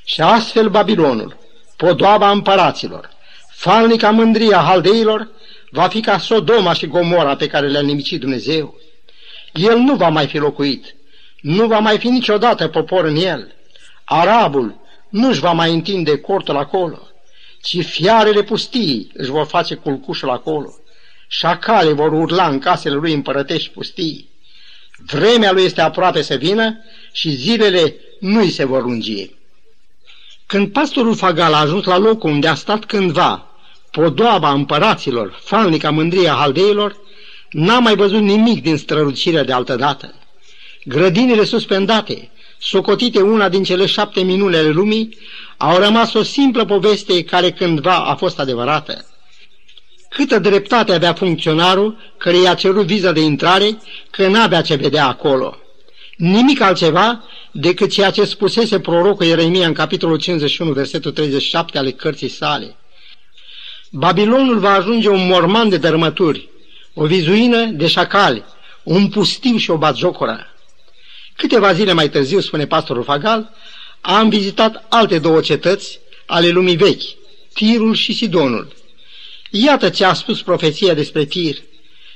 Și 0.04 0.20
astfel 0.20 0.68
Babilonul, 0.68 1.36
podoaba 1.76 2.30
împăraților, 2.30 3.10
falnica 3.54 4.10
mândria 4.10 4.58
haldeilor, 4.58 5.36
va 5.70 5.88
fi 5.88 6.00
ca 6.00 6.18
Sodoma 6.18 6.72
și 6.72 6.86
Gomora 6.86 7.36
pe 7.36 7.46
care 7.46 7.68
le-a 7.68 7.80
nimicit 7.80 8.20
Dumnezeu. 8.20 8.80
El 9.52 9.78
nu 9.78 9.94
va 9.94 10.08
mai 10.08 10.26
fi 10.26 10.38
locuit, 10.38 10.94
nu 11.40 11.66
va 11.66 11.78
mai 11.78 11.98
fi 11.98 12.08
niciodată 12.08 12.68
popor 12.68 13.04
în 13.04 13.16
el. 13.16 13.54
Arabul 14.04 14.80
nu-și 15.08 15.40
va 15.40 15.52
mai 15.52 15.72
întinde 15.72 16.18
cortul 16.18 16.56
acolo, 16.56 17.08
ci 17.62 17.84
fiarele 17.84 18.42
pustii 18.42 19.10
își 19.14 19.30
vor 19.30 19.46
face 19.46 19.74
culcușul 19.74 20.30
acolo. 20.30 20.74
Șacale 21.28 21.92
vor 21.92 22.12
urla 22.12 22.48
în 22.48 22.58
casele 22.58 22.94
lui 22.94 23.12
împărătești 23.12 23.70
pustii. 23.70 24.28
Vremea 25.06 25.52
lui 25.52 25.64
este 25.64 25.80
aproape 25.80 26.22
să 26.22 26.34
vină 26.34 26.80
și 27.12 27.30
zilele 27.30 27.94
nu-i 28.20 28.50
se 28.50 28.64
vor 28.64 28.82
lungi. 28.82 29.30
Când 30.46 30.72
pastorul 30.72 31.14
Fagal 31.14 31.52
a 31.54 31.60
ajuns 31.60 31.84
la 31.84 31.96
locul 31.96 32.30
unde 32.30 32.48
a 32.48 32.54
stat 32.54 32.84
cândva 32.84 33.47
podoaba 33.90 34.50
împăraților, 34.50 35.40
falnica 35.44 35.90
mândria 35.90 36.32
haldeilor, 36.32 36.96
n-a 37.50 37.78
mai 37.78 37.96
văzut 37.96 38.20
nimic 38.20 38.62
din 38.62 38.76
strălucirea 38.76 39.44
de 39.44 39.52
altădată. 39.52 40.14
Grădinile 40.84 41.44
suspendate, 41.44 42.30
socotite 42.58 43.20
una 43.20 43.48
din 43.48 43.62
cele 43.62 43.86
șapte 43.86 44.20
minune 44.20 44.56
ale 44.56 44.68
lumii, 44.68 45.18
au 45.56 45.78
rămas 45.78 46.12
o 46.12 46.22
simplă 46.22 46.64
poveste 46.64 47.24
care 47.24 47.50
cândva 47.50 47.96
a 47.96 48.14
fost 48.14 48.38
adevărată. 48.38 49.04
Câtă 50.08 50.38
dreptate 50.38 50.92
avea 50.92 51.12
funcționarul 51.12 51.96
care 52.18 52.36
i-a 52.36 52.54
cerut 52.54 52.86
viza 52.86 53.12
de 53.12 53.20
intrare 53.20 53.78
că 54.10 54.26
n-avea 54.26 54.62
ce 54.62 54.74
vedea 54.74 55.06
acolo. 55.06 55.56
Nimic 56.16 56.60
altceva 56.60 57.24
decât 57.52 57.90
ceea 57.90 58.10
ce 58.10 58.24
spusese 58.24 58.80
prorocul 58.80 59.26
Ieremia 59.26 59.66
în 59.66 59.72
capitolul 59.72 60.18
51, 60.18 60.72
versetul 60.72 61.10
37 61.12 61.78
ale 61.78 61.90
cărții 61.90 62.28
sale. 62.28 62.76
Babilonul 63.90 64.58
va 64.58 64.72
ajunge 64.72 65.08
un 65.08 65.26
morman 65.26 65.68
de 65.68 65.76
dărmături, 65.76 66.48
o 66.94 67.06
vizuină 67.06 67.64
de 67.64 67.86
șacali, 67.86 68.44
un 68.82 69.08
pustiu 69.08 69.56
și 69.56 69.70
o 69.70 69.76
batjocură. 69.76 70.46
Câteva 71.36 71.72
zile 71.72 71.92
mai 71.92 72.08
târziu, 72.10 72.40
spune 72.40 72.66
pastorul 72.66 73.02
Fagal, 73.02 73.50
am 74.00 74.28
vizitat 74.28 74.86
alte 74.88 75.18
două 75.18 75.40
cetăți 75.40 75.98
ale 76.26 76.48
lumii 76.48 76.76
vechi, 76.76 77.02
Tirul 77.54 77.94
și 77.94 78.12
Sidonul. 78.12 78.72
Iată 79.50 79.88
ce 79.88 80.04
a 80.04 80.12
spus 80.12 80.42
profeția 80.42 80.94
despre 80.94 81.24
Tir. 81.24 81.56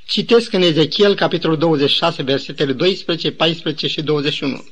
Citesc 0.07 0.53
în 0.53 0.63
Ezechiel, 0.63 1.15
capitolul 1.15 1.57
26, 1.57 2.23
versetele 2.23 2.73
12, 2.73 3.31
14 3.31 3.87
și 3.87 4.03
21. 4.03 4.65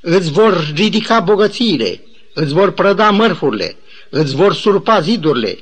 Îți 0.00 0.30
vor 0.30 0.72
ridica 0.74 1.20
bogățiile, 1.20 2.02
îți 2.34 2.52
vor 2.52 2.72
prăda 2.72 3.10
mărfurile, 3.10 3.76
îți 4.10 4.34
vor 4.34 4.54
surpa 4.54 5.00
zidurile, 5.00 5.58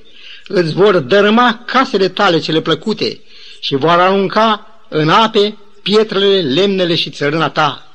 îți 0.47 0.73
vor 0.73 0.99
dărâma 0.99 1.63
casele 1.67 2.09
tale 2.09 2.39
cele 2.39 2.61
plăcute 2.61 3.21
și 3.61 3.75
vor 3.75 3.91
arunca 3.91 4.67
în 4.89 5.09
ape 5.09 5.57
pietrele, 5.83 6.41
lemnele 6.41 6.95
și 6.95 7.11
țărâna 7.11 7.51
ta. 7.51 7.95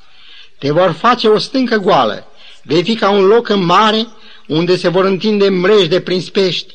Te 0.58 0.72
vor 0.72 0.92
face 0.92 1.28
o 1.28 1.38
stâncă 1.38 1.76
goală, 1.76 2.28
vei 2.64 2.84
fi 2.84 2.96
ca 2.96 3.10
un 3.10 3.26
loc 3.26 3.50
în 3.50 3.66
mare 3.66 4.08
unde 4.48 4.76
se 4.76 4.88
vor 4.88 5.06
întinde 5.06 5.50
mreji 5.50 6.00
prin 6.00 6.22
pești 6.32 6.74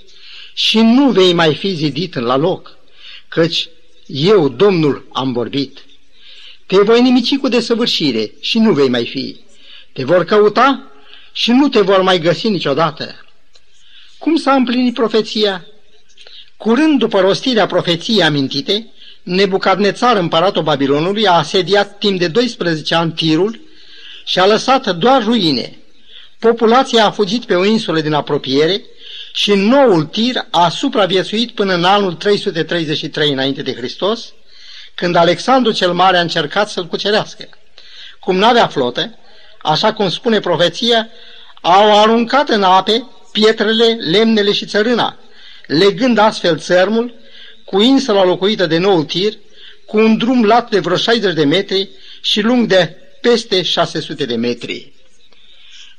și 0.55 0.79
nu 0.81 1.11
vei 1.11 1.33
mai 1.33 1.55
fi 1.55 1.75
zidit 1.75 2.15
la 2.15 2.37
loc, 2.37 2.79
căci 3.29 3.69
eu, 4.07 4.49
Domnul, 4.49 5.09
am 5.13 5.33
vorbit. 5.33 5.85
Te 6.67 6.77
voi 6.77 7.01
nimici 7.01 7.37
cu 7.37 7.49
desăvârșire 7.49 8.33
și 8.41 8.59
nu 8.59 8.73
vei 8.73 8.89
mai 8.89 9.07
fi. 9.07 9.37
Te 9.93 10.05
vor 10.05 10.25
căuta 10.25 10.93
și 11.33 11.51
nu 11.51 11.69
te 11.69 11.81
vor 11.81 12.03
mai 12.03 12.19
găsi 12.19 12.49
niciodată. 12.49 13.24
Cum 14.25 14.37
s-a 14.37 14.53
împlinit 14.53 14.95
profeția? 14.95 15.67
Curând 16.57 16.99
după 16.99 17.21
rostirea 17.21 17.67
profeției 17.67 18.23
amintite, 18.23 18.93
Nebucadnețar, 19.23 20.17
împăratul 20.17 20.63
Babilonului, 20.63 21.27
a 21.27 21.33
asediat 21.33 21.99
timp 21.99 22.19
de 22.19 22.29
12 22.29 22.95
ani 22.95 23.13
tirul 23.13 23.61
și 24.25 24.39
a 24.39 24.47
lăsat 24.47 24.97
doar 24.97 25.25
ruine. 25.25 25.79
Populația 26.39 27.07
a 27.07 27.11
fugit 27.11 27.45
pe 27.45 27.55
o 27.55 27.65
insulă 27.65 28.01
din 28.01 28.13
apropiere 28.13 28.83
și 29.33 29.55
noul 29.55 30.05
tir 30.05 30.47
a 30.51 30.69
supraviețuit 30.69 31.51
până 31.51 31.75
în 31.75 31.85
anul 31.85 32.15
333 32.15 33.31
înainte 33.31 33.63
de 33.63 33.75
Hristos, 33.75 34.33
când 34.95 35.17
Alexandru 35.17 35.73
cel 35.73 35.93
Mare 35.93 36.17
a 36.17 36.21
încercat 36.21 36.71
să-l 36.71 36.87
cucerească. 36.87 37.49
Cum 38.21 38.37
n-avea 38.37 38.67
flotă, 38.67 39.19
așa 39.63 39.93
cum 39.93 40.11
spune 40.11 40.41
profeția, 40.41 41.09
au 41.61 42.01
aruncat 42.01 42.49
în 42.49 42.63
ape 42.63 43.07
pietrele, 43.35 43.97
lemnele 44.01 44.53
și 44.53 44.67
țărâna, 44.67 45.19
legând 45.67 46.19
astfel 46.19 46.59
țărmul 46.59 47.15
cu 47.65 47.81
insula 47.81 48.25
locuită 48.25 48.67
de 48.67 48.79
nou 48.79 49.05
tir, 49.05 49.33
cu 49.87 49.99
un 49.99 50.17
drum 50.17 50.45
lat 50.45 50.71
de 50.71 50.79
vreo 50.79 50.97
60 50.97 51.35
de 51.35 51.45
metri 51.45 51.89
și 52.21 52.41
lung 52.41 52.67
de 52.67 52.97
peste 53.21 53.63
600 53.63 54.25
de 54.25 54.35
metri. 54.35 54.93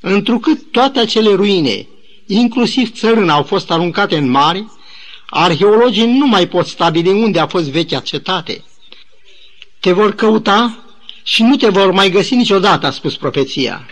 Întrucât 0.00 0.72
toate 0.72 0.98
acele 0.98 1.34
ruine, 1.34 1.86
inclusiv 2.26 2.92
țărâna, 2.98 3.34
au 3.34 3.42
fost 3.42 3.70
aruncate 3.70 4.16
în 4.16 4.30
mare, 4.30 4.70
arheologii 5.28 6.18
nu 6.18 6.26
mai 6.26 6.48
pot 6.48 6.66
stabili 6.66 7.08
unde 7.08 7.38
a 7.38 7.46
fost 7.46 7.70
vechea 7.70 8.00
cetate. 8.00 8.64
Te 9.80 9.92
vor 9.92 10.14
căuta 10.14 10.84
și 11.22 11.42
nu 11.42 11.56
te 11.56 11.68
vor 11.68 11.90
mai 11.90 12.10
găsi 12.10 12.34
niciodată, 12.34 12.86
a 12.86 12.90
spus 12.90 13.16
profeția. 13.16 13.86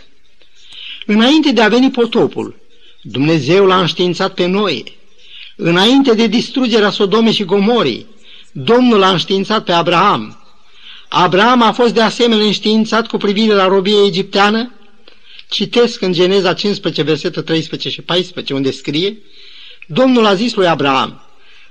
Înainte 1.07 1.53
de 1.53 1.61
a 1.61 1.69
veni 1.69 1.91
potopul, 1.91 2.63
Dumnezeu 3.07 3.67
l-a 3.67 3.81
înștiințat 3.81 4.35
pe 4.35 4.47
noi. 4.47 4.97
Înainte 5.57 6.15
de 6.15 6.27
distrugerea 6.27 6.91
Sodomei 6.91 7.33
și 7.33 7.45
Gomorii, 7.45 8.07
Domnul 8.53 9.03
a 9.03 9.11
înștiințat 9.11 9.65
pe 9.65 9.73
Abraham. 9.73 10.39
Abraham 11.09 11.63
a 11.63 11.73
fost 11.73 11.95
de 11.95 12.01
asemenea 12.01 12.45
înștiințat 12.45 13.07
cu 13.07 13.17
privire 13.17 13.55
la 13.55 13.67
robie 13.67 14.05
egipteană. 14.05 14.73
Citesc 15.49 16.01
în 16.01 16.13
Geneza 16.13 16.53
15, 16.55 17.03
versetul 17.03 17.43
13 17.43 17.89
și 17.89 18.03
14, 18.03 18.55
unde 18.55 18.71
scrie, 18.71 19.19
Domnul 19.87 20.27
a 20.27 20.35
zis 20.35 20.55
lui 20.55 20.67
Abraham, 20.67 21.23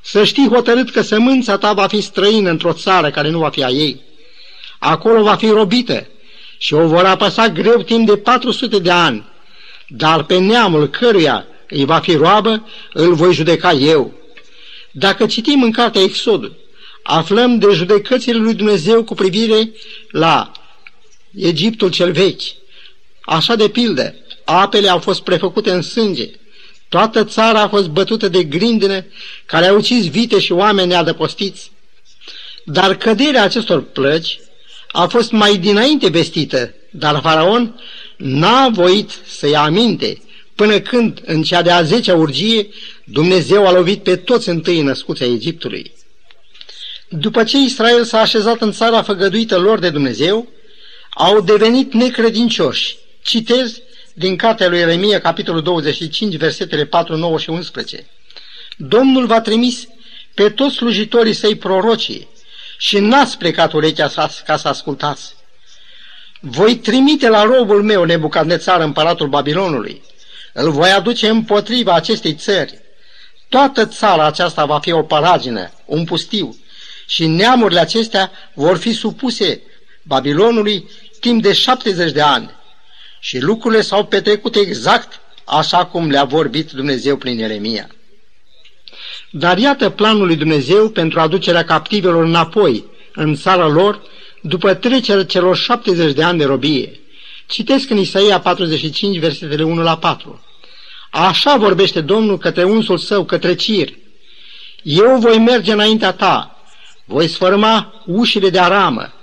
să 0.02 0.24
știi 0.24 0.50
hotărât 0.50 0.90
că 0.90 1.02
sămânța 1.02 1.58
ta 1.58 1.74
va 1.74 1.88
fi 1.88 2.02
străină 2.02 2.50
într-o 2.50 2.74
țară 2.74 3.10
care 3.10 3.30
nu 3.30 3.40
va 3.40 3.50
fi 3.50 3.64
a 3.64 3.70
ei. 3.70 4.02
Acolo 4.80 5.24
va 5.24 5.36
fi 5.36 5.48
robită 5.48 6.08
și 6.58 6.74
o 6.74 6.88
vor 6.88 7.06
apăsa 7.06 7.50
greu 7.50 7.82
timp 7.82 8.08
de 8.08 8.18
400 8.18 8.80
de 8.80 8.92
ani, 8.92 9.33
dar 9.96 10.24
pe 10.24 10.38
neamul 10.38 10.88
căruia 10.90 11.46
îi 11.68 11.86
va 11.86 12.00
fi 12.00 12.16
roabă, 12.16 12.68
îl 12.94 13.14
voi 13.14 13.34
judeca 13.34 13.72
eu. 13.72 14.14
Dacă 14.92 15.26
citim 15.26 15.64
în 15.64 15.72
cartea 15.72 16.02
Exodul, 16.02 16.56
aflăm 17.04 17.60
de 17.60 17.68
judecățile 17.72 18.38
lui 18.38 18.54
Dumnezeu 18.54 19.04
cu 19.04 19.14
privire 19.14 19.72
la 20.10 20.52
Egiptul 21.36 21.90
cel 21.90 22.12
vechi. 22.12 22.42
Așa 23.22 23.56
de 23.56 23.68
pildă, 23.68 24.16
apele 24.46 24.90
au 24.90 25.00
fost 25.00 25.22
prefăcute 25.22 25.72
în 25.72 25.82
sânge, 25.82 26.30
toată 26.90 27.24
țara 27.24 27.62
a 27.62 27.68
fost 27.68 27.88
bătută 27.88 28.28
de 28.28 28.44
grindine 28.44 29.08
care 29.46 29.68
au 29.68 29.76
ucis 29.76 30.10
vite 30.10 30.40
și 30.40 30.52
oameni 30.52 30.88
neadăpostiți. 30.88 31.72
Dar 32.66 32.96
căderea 32.98 33.44
acestor 33.44 33.82
plăci 33.82 34.40
a 34.92 35.08
fost 35.08 35.32
mai 35.32 35.58
dinainte 35.58 36.08
vestită, 36.10 36.74
dar 36.92 37.20
faraon 37.22 37.76
n-a 38.18 38.70
voit 38.70 39.12
să 39.28 39.48
ia 39.48 39.62
aminte, 39.62 40.22
până 40.56 40.80
când, 40.80 41.22
în 41.26 41.44
cea 41.44 41.62
de-a 41.62 41.84
zecea 41.84 42.16
urgie, 42.16 42.68
Dumnezeu 43.04 43.68
a 43.68 43.72
lovit 43.72 44.04
pe 44.04 44.16
toți 44.16 44.50
întâi 44.50 44.82
născuți 44.82 45.24
ai 45.24 45.34
Egiptului. 45.34 45.92
După 47.10 47.44
ce 47.44 47.58
Israel 47.58 48.04
s-a 48.04 48.20
așezat 48.20 48.62
în 48.62 48.72
țara 48.72 49.02
făgăduită 49.02 49.58
lor 49.58 49.80
de 49.80 49.90
Dumnezeu, 49.90 50.48
au 51.10 51.42
devenit 51.42 51.94
necredincioși. 51.94 52.98
Citez 53.22 53.82
din 54.14 54.36
cartea 54.36 54.70
lui 54.70 54.80
Ieremia, 54.80 55.22
capitolul 55.22 55.62
25, 55.62 56.36
versetele 56.36 56.86
4, 56.86 57.16
9 57.16 57.38
și 57.38 57.50
11. 57.50 58.08
Domnul 58.78 59.26
va 59.26 59.42
trimis 59.42 59.88
pe 60.34 60.50
toți 60.50 60.76
slujitorii 60.76 61.34
săi 61.34 61.56
prorocii 61.56 62.28
și 62.78 63.00
n-ați 63.00 63.38
plecat 63.38 63.74
urechea 63.74 64.08
sa 64.08 64.30
ca 64.46 64.58
să 64.58 64.68
ascultați. 64.68 65.36
Voi 66.46 66.76
trimite 66.76 67.28
la 67.28 67.44
robul 67.44 67.84
meu, 67.84 68.04
Nebucadnețar, 68.04 68.82
împăratul 68.82 69.28
Babilonului. 69.28 70.02
Îl 70.54 70.72
voi 70.72 70.90
aduce 70.90 71.30
împotriva 71.30 71.94
acestei 71.94 72.34
țări. 72.34 72.80
Toată 73.50 73.86
țara 73.86 74.26
aceasta 74.26 74.66
va 74.66 74.80
fi 74.80 74.92
o 74.92 75.02
paragină, 75.02 75.72
un 75.86 76.04
pustiu, 76.04 76.58
și 77.08 77.28
neamurile 77.28 77.80
acestea 77.80 78.32
vor 78.54 78.78
fi 78.78 78.94
supuse 78.94 79.62
Babilonului 80.02 80.90
timp 81.20 81.42
de 81.42 81.54
70 81.54 82.12
de 82.12 82.22
ani. 82.22 82.52
Și 83.20 83.40
lucrurile 83.40 83.82
s-au 83.82 84.06
petrecut 84.06 84.56
exact 84.56 85.20
așa 85.46 85.86
cum 85.86 86.10
le-a 86.10 86.24
vorbit 86.24 86.72
Dumnezeu 86.72 87.18
prin 87.18 87.38
Ieremia. 87.38 87.88
Dar 89.32 89.58
iată 89.58 89.90
planul 89.90 90.26
lui 90.26 90.36
Dumnezeu 90.36 90.90
pentru 90.90 91.20
aducerea 91.20 91.66
captivelor 91.66 92.24
înapoi 92.24 92.86
în 93.14 93.36
țara 93.36 93.68
lor 93.68 94.02
după 94.46 94.74
trecerea 94.74 95.26
celor 95.26 95.58
70 95.58 96.14
de 96.14 96.24
ani 96.24 96.38
de 96.38 96.46
robie. 96.46 97.00
Citesc 97.48 97.90
în 97.90 97.98
Isaia 97.98 98.40
45, 98.40 99.20
versetele 99.20 99.64
1 99.64 99.82
la 99.82 99.98
4. 99.98 100.44
Așa 101.12 101.58
vorbește 101.58 102.02
Domnul 102.02 102.38
către 102.38 102.64
unsul 102.64 102.98
său, 102.98 103.26
către 103.26 103.56
Cir. 103.56 103.94
Eu 104.82 105.18
voi 105.20 105.38
merge 105.38 105.72
înaintea 105.72 106.12
ta, 106.12 106.64
voi 107.06 107.28
sfărma 107.28 108.04
ușile 108.06 108.50
de 108.50 108.60
aramă, 108.60 109.14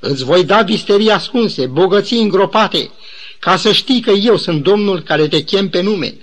îți 0.00 0.24
voi 0.24 0.44
da 0.44 0.62
visterii 0.62 1.10
ascunse, 1.10 1.66
bogății 1.66 2.20
îngropate, 2.20 2.90
ca 3.38 3.56
să 3.56 3.72
știi 3.72 4.00
că 4.00 4.10
eu 4.10 4.36
sunt 4.36 4.62
Domnul 4.62 5.00
care 5.00 5.28
te 5.28 5.42
chem 5.42 5.68
pe 5.68 5.80
nume. 5.80 6.14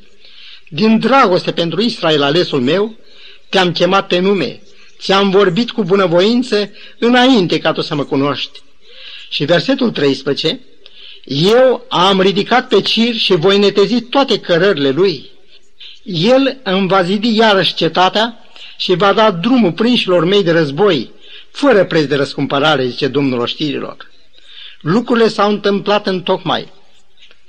Din 0.70 1.00
dragoste 1.00 1.52
pentru 1.52 1.82
Israel 1.82 2.24
alesul 2.24 2.62
meu, 2.62 2.96
te-am 3.50 3.72
chemat 3.72 4.08
pe 4.08 4.20
nume, 4.20 4.62
ți-am 5.00 5.30
vorbit 5.30 5.72
cu 5.72 5.84
bunăvoință 5.84 6.72
înainte 7.00 7.60
ca 7.60 7.72
tu 7.72 7.82
să 7.82 7.96
mă 7.96 8.04
cunoști. 8.04 8.62
Și 9.30 9.46
versetul 9.46 9.92
13, 9.92 10.60
eu 11.26 11.86
am 11.90 12.22
ridicat 12.22 12.68
pe 12.68 12.82
cir 12.82 13.16
și 13.16 13.36
voi 13.36 13.58
netezi 13.58 14.02
toate 14.02 14.40
cărările 14.40 14.90
lui. 14.90 15.30
El 16.04 16.58
îmi 16.64 16.88
va 16.88 17.04
zidi 17.04 17.36
iarăși 17.36 17.74
cetatea 17.74 18.40
și 18.78 18.96
va 18.96 19.14
da 19.14 19.32
drumul 19.32 19.72
prinșilor 19.72 20.26
mei 20.26 20.44
de 20.44 20.52
război, 20.52 21.12
fără 21.52 21.86
preț 21.86 22.04
de 22.04 22.16
răscumpărare, 22.16 22.88
zice 22.88 23.08
Domnul 23.08 23.40
oștirilor. 23.40 24.12
Lucrurile 24.82 25.28
s-au 25.28 25.50
întâmplat 25.50 26.08
în 26.08 26.22
tocmai. 26.22 26.72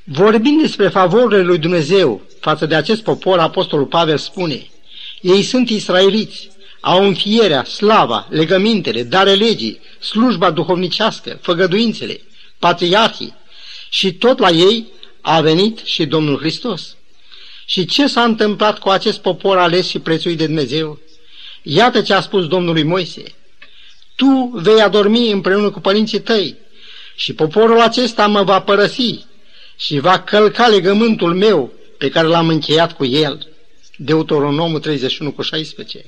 Vorbind 0.05 0.61
despre 0.61 0.89
favorile 0.89 1.43
lui 1.43 1.59
Dumnezeu 1.59 2.23
față 2.41 2.67
de 2.67 2.75
acest 2.75 3.03
popor, 3.03 3.39
Apostolul 3.39 3.87
Pavel 3.87 4.19
spune, 4.19 4.67
ei 5.21 5.43
sunt 5.43 5.69
israeliți, 5.69 6.49
au 6.81 7.07
înfierea, 7.07 7.65
slava, 7.65 8.27
legămintele, 8.31 9.03
dare 9.03 9.35
legii, 9.35 9.81
slujba 10.01 10.51
duhovnicească, 10.51 11.39
făgăduințele, 11.43 12.21
patriarhii 12.59 13.35
și 13.89 14.13
tot 14.13 14.39
la 14.39 14.49
ei 14.49 14.87
a 15.21 15.41
venit 15.41 15.79
și 15.79 16.07
Domnul 16.07 16.39
Hristos. 16.39 16.97
Și 17.67 17.85
ce 17.85 18.07
s-a 18.07 18.23
întâmplat 18.23 18.79
cu 18.79 18.89
acest 18.89 19.19
popor 19.19 19.59
ales 19.59 19.89
și 19.89 19.99
prețuit 19.99 20.39
de 20.39 20.47
Dumnezeu? 20.47 20.99
Iată 21.63 22.03
ce 22.03 22.15
a 22.15 22.21
spus 22.21 22.47
Domnului 22.47 22.83
Moise. 22.83 23.23
Tu 24.15 24.51
vei 24.55 24.81
adormi 24.81 25.31
împreună 25.31 25.71
cu 25.71 25.81
părinții 25.81 26.21
tăi 26.21 26.57
și 27.15 27.33
poporul 27.33 27.81
acesta 27.81 28.27
mă 28.27 28.43
va 28.43 28.61
părăsi 28.61 29.25
și 29.77 29.99
va 29.99 30.21
călca 30.21 30.67
legământul 30.67 31.35
meu 31.35 31.73
pe 31.99 32.09
care 32.09 32.27
l-am 32.27 32.49
încheiat 32.49 32.93
cu 32.93 33.05
el. 33.05 33.49
Deuteronomul 33.97 34.81
31 34.81 35.33
cu 35.33 35.43
16. 35.43 36.05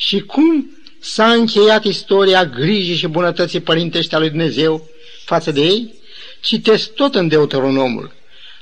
Și 0.00 0.20
cum 0.20 0.70
s-a 1.00 1.32
încheiat 1.32 1.84
istoria 1.84 2.44
grijii 2.44 2.96
și 2.96 3.06
bunătății 3.06 3.60
părintești 3.60 4.14
a 4.14 4.18
lui 4.18 4.28
Dumnezeu 4.28 4.88
față 5.24 5.50
de 5.50 5.60
ei? 5.60 5.94
Citesc 6.40 6.92
tot 6.92 7.14
în 7.14 7.28
Deuteronomul. 7.28 8.12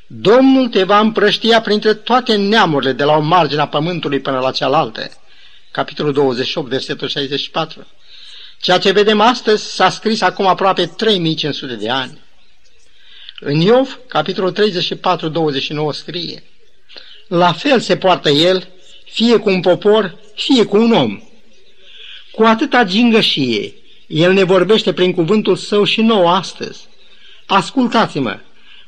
Domnul 0.07 0.69
te 0.69 0.85
va 0.85 0.99
împrăștia 0.99 1.61
printre 1.61 1.95
toate 1.95 2.37
neamurile 2.37 2.93
de 2.93 3.05
la 3.05 3.17
o 3.17 3.21
margine 3.21 3.61
a 3.61 3.69
pământului 3.69 4.21
până 4.21 4.39
la 4.39 4.51
cealaltă. 4.51 5.11
Capitolul 5.71 6.13
28, 6.13 6.69
versetul 6.69 7.09
64. 7.09 7.87
Ceea 8.61 8.79
ce 8.79 8.93
vedem 8.93 9.21
astăzi 9.21 9.75
s-a 9.75 9.91
scris 9.91 10.21
acum 10.21 10.47
aproape 10.47 10.87
3500 10.87 11.75
de 11.75 11.91
ani. 11.91 12.19
În 13.41 13.61
Iov, 13.61 13.99
capitolul 14.09 14.53
34, 14.53 15.29
29 15.29 15.93
scrie 15.93 16.43
La 17.29 17.53
fel 17.53 17.81
se 17.81 17.97
poartă 17.97 18.29
el, 18.29 18.69
fie 19.05 19.37
cu 19.37 19.51
un 19.51 19.61
popor, 19.61 20.19
fie 20.35 20.65
cu 20.65 20.77
un 20.77 20.93
om. 20.93 21.21
Cu 22.37 22.43
atâta 22.43 22.85
gingășie, 22.85 23.73
el 24.07 24.33
ne 24.33 24.43
vorbește 24.45 24.93
prin 24.93 25.13
cuvântul 25.13 25.57
său 25.57 25.85
și 25.85 26.03
nou 26.03 26.29
astăzi. 26.29 26.89
Ascultați-mă, 27.47 28.39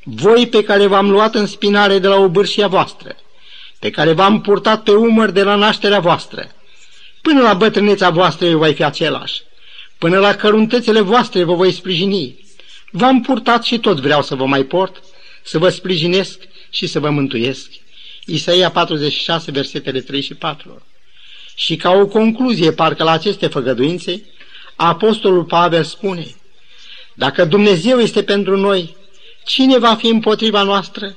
voi 0.04 0.46
pe 0.46 0.62
care 0.62 0.86
v-am 0.86 1.10
luat 1.10 1.34
în 1.34 1.46
spinare 1.46 1.98
de 1.98 2.08
la 2.08 2.16
obârșia 2.16 2.66
voastră, 2.66 3.16
pe 3.78 3.90
care 3.90 4.12
v-am 4.12 4.40
purtat 4.40 4.82
pe 4.82 4.90
umăr 4.90 5.30
de 5.30 5.42
la 5.42 5.54
nașterea 5.54 6.00
voastră, 6.00 6.50
până 7.22 7.40
la 7.40 7.54
bătrâneța 7.54 8.10
voastră 8.10 8.46
eu 8.46 8.58
voi 8.58 8.74
fi 8.74 8.84
același, 8.84 9.42
până 9.98 10.18
la 10.18 10.34
căruntățile 10.34 11.00
voastre 11.00 11.44
vă 11.44 11.54
voi 11.54 11.72
sprijini. 11.72 12.44
V-am 12.90 13.20
purtat 13.20 13.64
și 13.64 13.78
tot 13.78 14.00
vreau 14.00 14.22
să 14.22 14.34
vă 14.34 14.46
mai 14.46 14.62
port, 14.62 15.02
să 15.42 15.58
vă 15.58 15.68
sprijinesc 15.68 16.38
și 16.70 16.86
să 16.86 17.00
vă 17.00 17.10
mântuiesc. 17.10 17.70
Isaia 18.26 18.70
46, 18.70 19.50
versetele 19.50 20.00
3 20.00 20.20
și 20.20 20.34
4. 20.34 20.82
Și 21.58 21.76
ca 21.76 21.90
o 21.90 22.06
concluzie, 22.06 22.72
parcă 22.72 23.02
la 23.04 23.10
aceste 23.10 23.46
făgăduințe, 23.46 24.24
Apostolul 24.76 25.44
Pavel 25.44 25.84
spune, 25.84 26.26
Dacă 27.14 27.44
Dumnezeu 27.44 27.98
este 27.98 28.22
pentru 28.22 28.56
noi, 28.56 28.96
cine 29.44 29.78
va 29.78 29.94
fi 29.94 30.06
împotriva 30.06 30.62
noastră? 30.62 31.16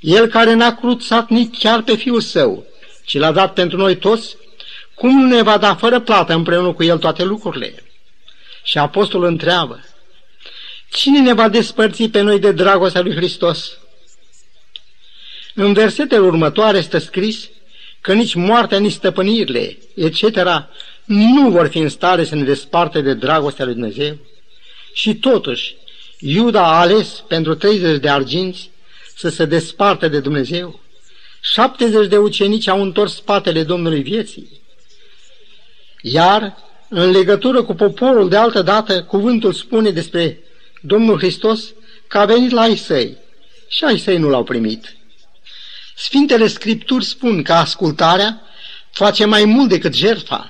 El 0.00 0.26
care 0.26 0.52
n-a 0.52 0.74
cruțat 0.74 1.28
nici 1.28 1.58
chiar 1.58 1.82
pe 1.82 1.96
Fiul 1.96 2.20
Său, 2.20 2.66
ci 3.04 3.18
l-a 3.18 3.32
dat 3.32 3.52
pentru 3.52 3.76
noi 3.76 3.96
toți, 3.96 4.36
cum 4.94 5.20
nu 5.20 5.26
ne 5.26 5.42
va 5.42 5.58
da 5.58 5.74
fără 5.74 6.00
plată 6.00 6.32
împreună 6.32 6.72
cu 6.72 6.82
El 6.82 6.98
toate 6.98 7.24
lucrurile? 7.24 7.82
Și 8.62 8.78
apostolul 8.78 9.26
întreabă, 9.26 9.84
cine 10.90 11.20
ne 11.20 11.32
va 11.32 11.48
despărți 11.48 12.08
pe 12.08 12.20
noi 12.20 12.38
de 12.38 12.52
dragostea 12.52 13.00
lui 13.00 13.14
Hristos? 13.14 13.78
În 15.54 15.72
versetele 15.72 16.20
următoare 16.20 16.80
stă 16.80 16.98
scris 16.98 17.48
că 18.06 18.12
nici 18.12 18.34
moartea, 18.34 18.78
nici 18.78 18.92
stăpânirile, 18.92 19.78
etc., 19.94 20.22
nu 21.04 21.50
vor 21.50 21.68
fi 21.68 21.78
în 21.78 21.88
stare 21.88 22.24
să 22.24 22.34
ne 22.34 22.42
desparte 22.42 23.00
de 23.00 23.14
dragostea 23.14 23.64
lui 23.64 23.74
Dumnezeu. 23.74 24.16
Și 24.92 25.14
totuși, 25.14 25.76
Iuda 26.18 26.62
a 26.62 26.80
ales 26.80 27.24
pentru 27.28 27.54
30 27.54 28.00
de 28.00 28.08
arginți 28.08 28.70
să 29.16 29.28
se 29.28 29.44
desparte 29.44 30.08
de 30.08 30.20
Dumnezeu. 30.20 30.80
70 31.40 32.08
de 32.08 32.16
ucenici 32.16 32.68
au 32.68 32.82
întors 32.82 33.14
spatele 33.14 33.62
Domnului 33.62 34.02
vieții. 34.02 34.60
Iar, 36.00 36.56
în 36.88 37.10
legătură 37.10 37.62
cu 37.62 37.74
poporul 37.74 38.28
de 38.28 38.36
altă 38.36 38.62
dată, 38.62 39.02
cuvântul 39.02 39.52
spune 39.52 39.90
despre 39.90 40.38
Domnul 40.80 41.18
Hristos 41.18 41.72
că 42.06 42.18
a 42.18 42.24
venit 42.24 42.50
la 42.50 42.60
ai 42.60 42.76
săi 42.76 43.16
și 43.68 43.84
ai 43.84 43.98
săi 43.98 44.18
nu 44.18 44.28
l-au 44.28 44.44
primit. 44.44 44.96
Sfintele 45.96 46.46
Scripturi 46.46 47.04
spun 47.04 47.42
că 47.42 47.52
ascultarea 47.52 48.42
face 48.90 49.24
mai 49.24 49.44
mult 49.44 49.68
decât 49.68 49.94
jertfa 49.94 50.48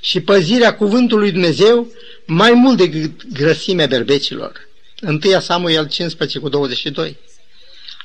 și 0.00 0.20
păzirea 0.20 0.76
cuvântului 0.76 1.32
Dumnezeu 1.32 1.86
mai 2.26 2.52
mult 2.52 2.76
decât 2.76 3.32
grăsimea 3.32 3.86
berbecilor. 3.86 4.68
1 5.02 5.40
Samuel 5.40 5.88
15 5.88 6.38
cu 6.38 6.48
22. 6.48 7.16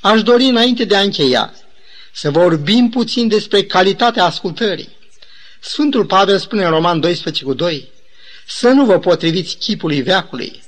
Aș 0.01 0.23
dori 0.23 0.43
înainte 0.43 0.83
de 0.83 0.95
a 0.95 1.01
încheia 1.01 1.53
să 2.11 2.31
vorbim 2.31 2.89
puțin 2.89 3.27
despre 3.27 3.63
calitatea 3.63 4.23
ascultării. 4.23 4.89
Sfântul 5.59 6.05
Pavel 6.05 6.37
spune 6.37 6.63
în 6.63 6.69
Roman 6.69 6.99
12 6.99 7.43
cu 7.43 7.53
2 7.53 7.89
să 8.47 8.69
nu 8.69 8.85
vă 8.85 8.99
potriviți 8.99 9.57
chipului 9.57 10.01
veacului. 10.01 10.63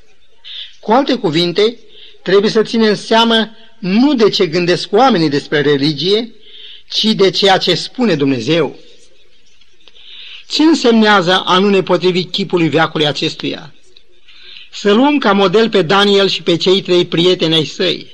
Cu 0.80 0.92
alte 0.92 1.16
cuvinte, 1.16 1.78
trebuie 2.24 2.52
să 2.52 2.62
ținem 2.62 2.96
seamă 2.96 3.52
nu 3.80 4.14
de 4.14 4.30
ce 4.30 4.46
gândesc 4.46 4.94
oamenii 4.94 5.30
despre 5.30 5.62
religie, 5.62 6.32
ci 6.90 7.04
de 7.04 7.30
ceea 7.30 7.58
ce 7.58 7.76
spune 7.76 8.16
Dumnezeu. 8.16 8.76
Ce 10.48 10.64
însemnează 10.64 11.44
a 11.46 11.58
nu 11.58 11.70
ne 11.70 11.84
potrivi 11.84 12.24
chipului 12.24 12.70
veacului 12.70 13.08
acestuia? 13.08 13.74
Să 14.72 14.94
luăm 14.94 15.18
ca 15.18 15.32
model 15.32 15.70
pe 15.70 15.82
Daniel 15.82 16.28
și 16.28 16.42
pe 16.42 16.58
cei 16.58 16.82
trei 16.82 17.06
prieteni 17.06 17.54
ai 17.54 17.66
săi. 17.66 18.08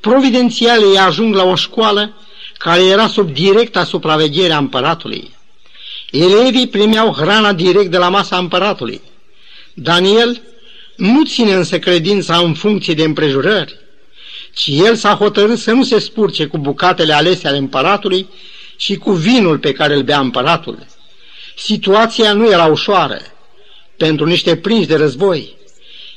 Providențial 0.00 0.82
ei 0.82 0.98
ajung 0.98 1.34
la 1.34 1.44
o 1.44 1.54
școală 1.54 2.16
care 2.58 2.84
era 2.84 3.08
sub 3.08 3.32
directa 3.34 3.84
supraveghere 3.84 4.52
a 4.52 4.58
împăratului. 4.58 5.30
Elevii 6.10 6.68
primeau 6.68 7.12
hrana 7.12 7.52
direct 7.52 7.90
de 7.90 7.98
la 7.98 8.08
masa 8.08 8.38
împăratului. 8.38 9.00
Daniel 9.74 10.40
nu 10.96 11.24
ține 11.24 11.52
însă 11.52 11.78
credința 11.78 12.36
în 12.36 12.54
funcție 12.54 12.94
de 12.94 13.04
împrejurări, 13.04 13.76
ci 14.58 14.66
el 14.66 14.96
s-a 14.96 15.14
hotărât 15.14 15.58
să 15.58 15.72
nu 15.72 15.84
se 15.84 15.98
spurce 15.98 16.46
cu 16.46 16.58
bucatele 16.58 17.12
alese 17.12 17.48
ale 17.48 17.56
împăratului 17.56 18.28
și 18.76 18.96
cu 18.96 19.12
vinul 19.12 19.58
pe 19.58 19.72
care 19.72 19.94
îl 19.94 20.02
bea 20.02 20.18
împăratul. 20.18 20.86
Situația 21.56 22.32
nu 22.32 22.50
era 22.50 22.64
ușoară 22.64 23.20
pentru 23.96 24.26
niște 24.26 24.56
prinși 24.56 24.86
de 24.86 24.96
război. 24.96 25.56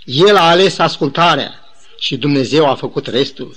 El 0.04 0.36
a 0.36 0.50
ales 0.50 0.78
ascultarea 0.78 1.70
și 2.00 2.18
Dumnezeu 2.18 2.70
a 2.70 2.76
făcut 2.76 3.08
restul. 3.08 3.56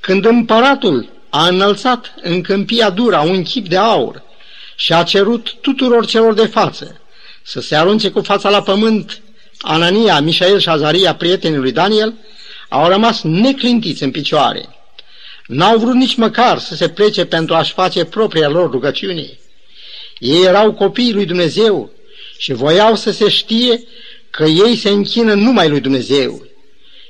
Când 0.00 0.24
împăratul 0.24 1.08
a 1.30 1.46
înălțat 1.46 2.14
în 2.22 2.40
câmpia 2.40 2.90
dura 2.90 3.20
un 3.20 3.42
chip 3.42 3.68
de 3.68 3.76
aur 3.76 4.22
și 4.76 4.92
a 4.92 5.02
cerut 5.02 5.54
tuturor 5.60 6.06
celor 6.06 6.34
de 6.34 6.46
față 6.46 7.00
să 7.42 7.60
se 7.60 7.76
arunce 7.76 8.10
cu 8.10 8.20
fața 8.20 8.50
la 8.50 8.62
pământ 8.62 9.20
Anania, 9.60 10.20
Mișael 10.20 10.58
și 10.58 10.68
Azaria, 10.68 11.14
prietenii 11.14 11.58
lui 11.58 11.72
Daniel, 11.72 12.14
au 12.70 12.88
rămas 12.88 13.22
neclintiți 13.22 14.02
în 14.02 14.10
picioare. 14.10 14.68
N-au 15.46 15.78
vrut 15.78 15.94
nici 15.94 16.14
măcar 16.14 16.58
să 16.58 16.74
se 16.74 16.88
plece 16.88 17.24
pentru 17.24 17.54
a-și 17.54 17.72
face 17.72 18.04
propria 18.04 18.48
lor 18.48 18.70
rugăciune. 18.70 19.38
Ei 20.18 20.44
erau 20.44 20.72
copiii 20.72 21.12
lui 21.12 21.26
Dumnezeu 21.26 21.90
și 22.38 22.52
voiau 22.52 22.94
să 22.94 23.10
se 23.10 23.28
știe 23.28 23.82
că 24.30 24.44
ei 24.44 24.76
se 24.76 24.88
închină 24.88 25.34
numai 25.34 25.68
lui 25.68 25.80
Dumnezeu. 25.80 26.42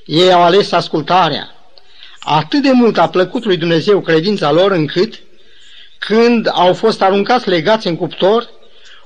Ei 0.06 0.32
au 0.32 0.42
ales 0.42 0.72
ascultarea. 0.72 1.54
Atât 2.20 2.62
de 2.62 2.70
mult 2.70 2.98
a 2.98 3.08
plăcut 3.08 3.44
lui 3.44 3.56
Dumnezeu 3.56 4.00
credința 4.00 4.50
lor 4.50 4.70
încât, 4.70 5.20
când 5.98 6.48
au 6.52 6.74
fost 6.74 7.02
aruncați 7.02 7.48
legați 7.48 7.86
în 7.86 7.96
cuptor, 7.96 8.48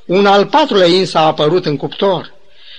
un 0.06 0.26
al 0.26 0.46
patrulea 0.46 0.86
ins 0.86 1.14
a 1.14 1.20
apărut 1.20 1.66
în 1.66 1.76
cuptor. 1.76 2.34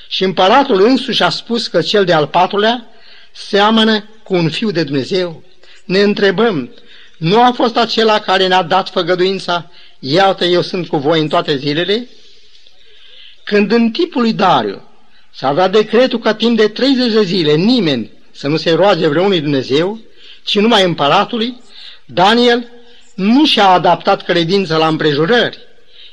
Și 0.08 0.24
împăratul 0.24 0.82
însuși 0.82 1.24
a 1.24 1.30
spus 1.30 1.68
că 1.68 1.82
cel 1.82 2.06
de-al 2.06 2.28
patrulea 2.28 2.90
seamănă 3.36 4.10
cu 4.24 4.34
un 4.34 4.50
fiu 4.50 4.72
de 4.72 4.84
Dumnezeu. 4.84 5.44
Ne 5.86 6.00
întrebăm, 6.00 6.74
nu 7.18 7.44
a 7.44 7.52
fost 7.52 7.78
acela 7.78 8.20
care 8.20 8.48
ne-a 8.48 8.64
dat 8.64 8.90
făgăduința, 8.90 9.72
iată 10.00 10.46
eu 10.46 10.62
sunt 10.62 10.88
cu 10.88 10.98
voi 10.98 11.20
în 11.20 11.28
toate 11.28 11.58
zilele? 11.58 12.08
Când 13.44 13.72
în 13.72 13.92
tipul 13.92 14.22
lui 14.22 14.34
Dariu 14.34 14.90
s-a 15.34 15.54
dat 15.54 15.72
decretul 15.72 16.20
ca 16.20 16.34
timp 16.34 16.58
de 16.58 16.68
30 16.68 17.12
de 17.12 17.24
zile 17.24 17.54
nimeni 17.56 18.12
să 18.32 18.48
nu 18.48 18.58
se 18.58 18.72
roage 18.72 19.08
vreunui 19.08 19.42
Dumnezeu, 19.42 20.00
ci 20.44 20.60
numai 20.60 20.84
împăratului, 20.84 21.62
Daniel 22.06 22.68
nu 23.16 23.46
și-a 23.46 23.68
adaptat 23.68 24.24
credința 24.24 24.78
la 24.78 24.88
împrejurări. 24.88 25.58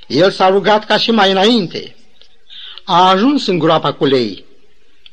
El 0.06 0.30
s-a 0.30 0.48
rugat 0.48 0.86
ca 0.86 0.98
și 0.98 1.10
mai 1.10 1.30
înainte. 1.30 1.96
A 2.84 3.08
ajuns 3.08 3.46
în 3.46 3.58
groapa 3.58 3.92
cu 3.92 4.04
lei, 4.04 4.44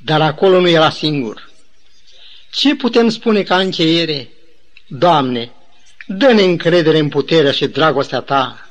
dar 0.04 0.22
acolo 0.22 0.60
nu 0.60 0.68
era 0.70 0.90
singur. 0.90 1.49
Ce 2.52 2.76
putem 2.76 3.10
spune 3.10 3.44
ca 3.44 3.60
încheiere? 3.60 4.30
Doamne, 4.88 5.52
dă-ne 6.08 6.44
încredere 6.44 6.98
în 7.00 7.10
puterea 7.10 7.52
și 7.52 7.68
dragostea 7.68 8.20
Ta. 8.20 8.70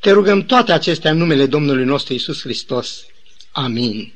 Te 0.00 0.10
rugăm 0.10 0.42
toate 0.44 0.72
acestea 0.72 1.10
în 1.10 1.16
numele 1.16 1.46
Domnului 1.46 1.84
nostru 1.84 2.14
Isus 2.14 2.40
Hristos. 2.40 3.04
Amin. 3.52 4.12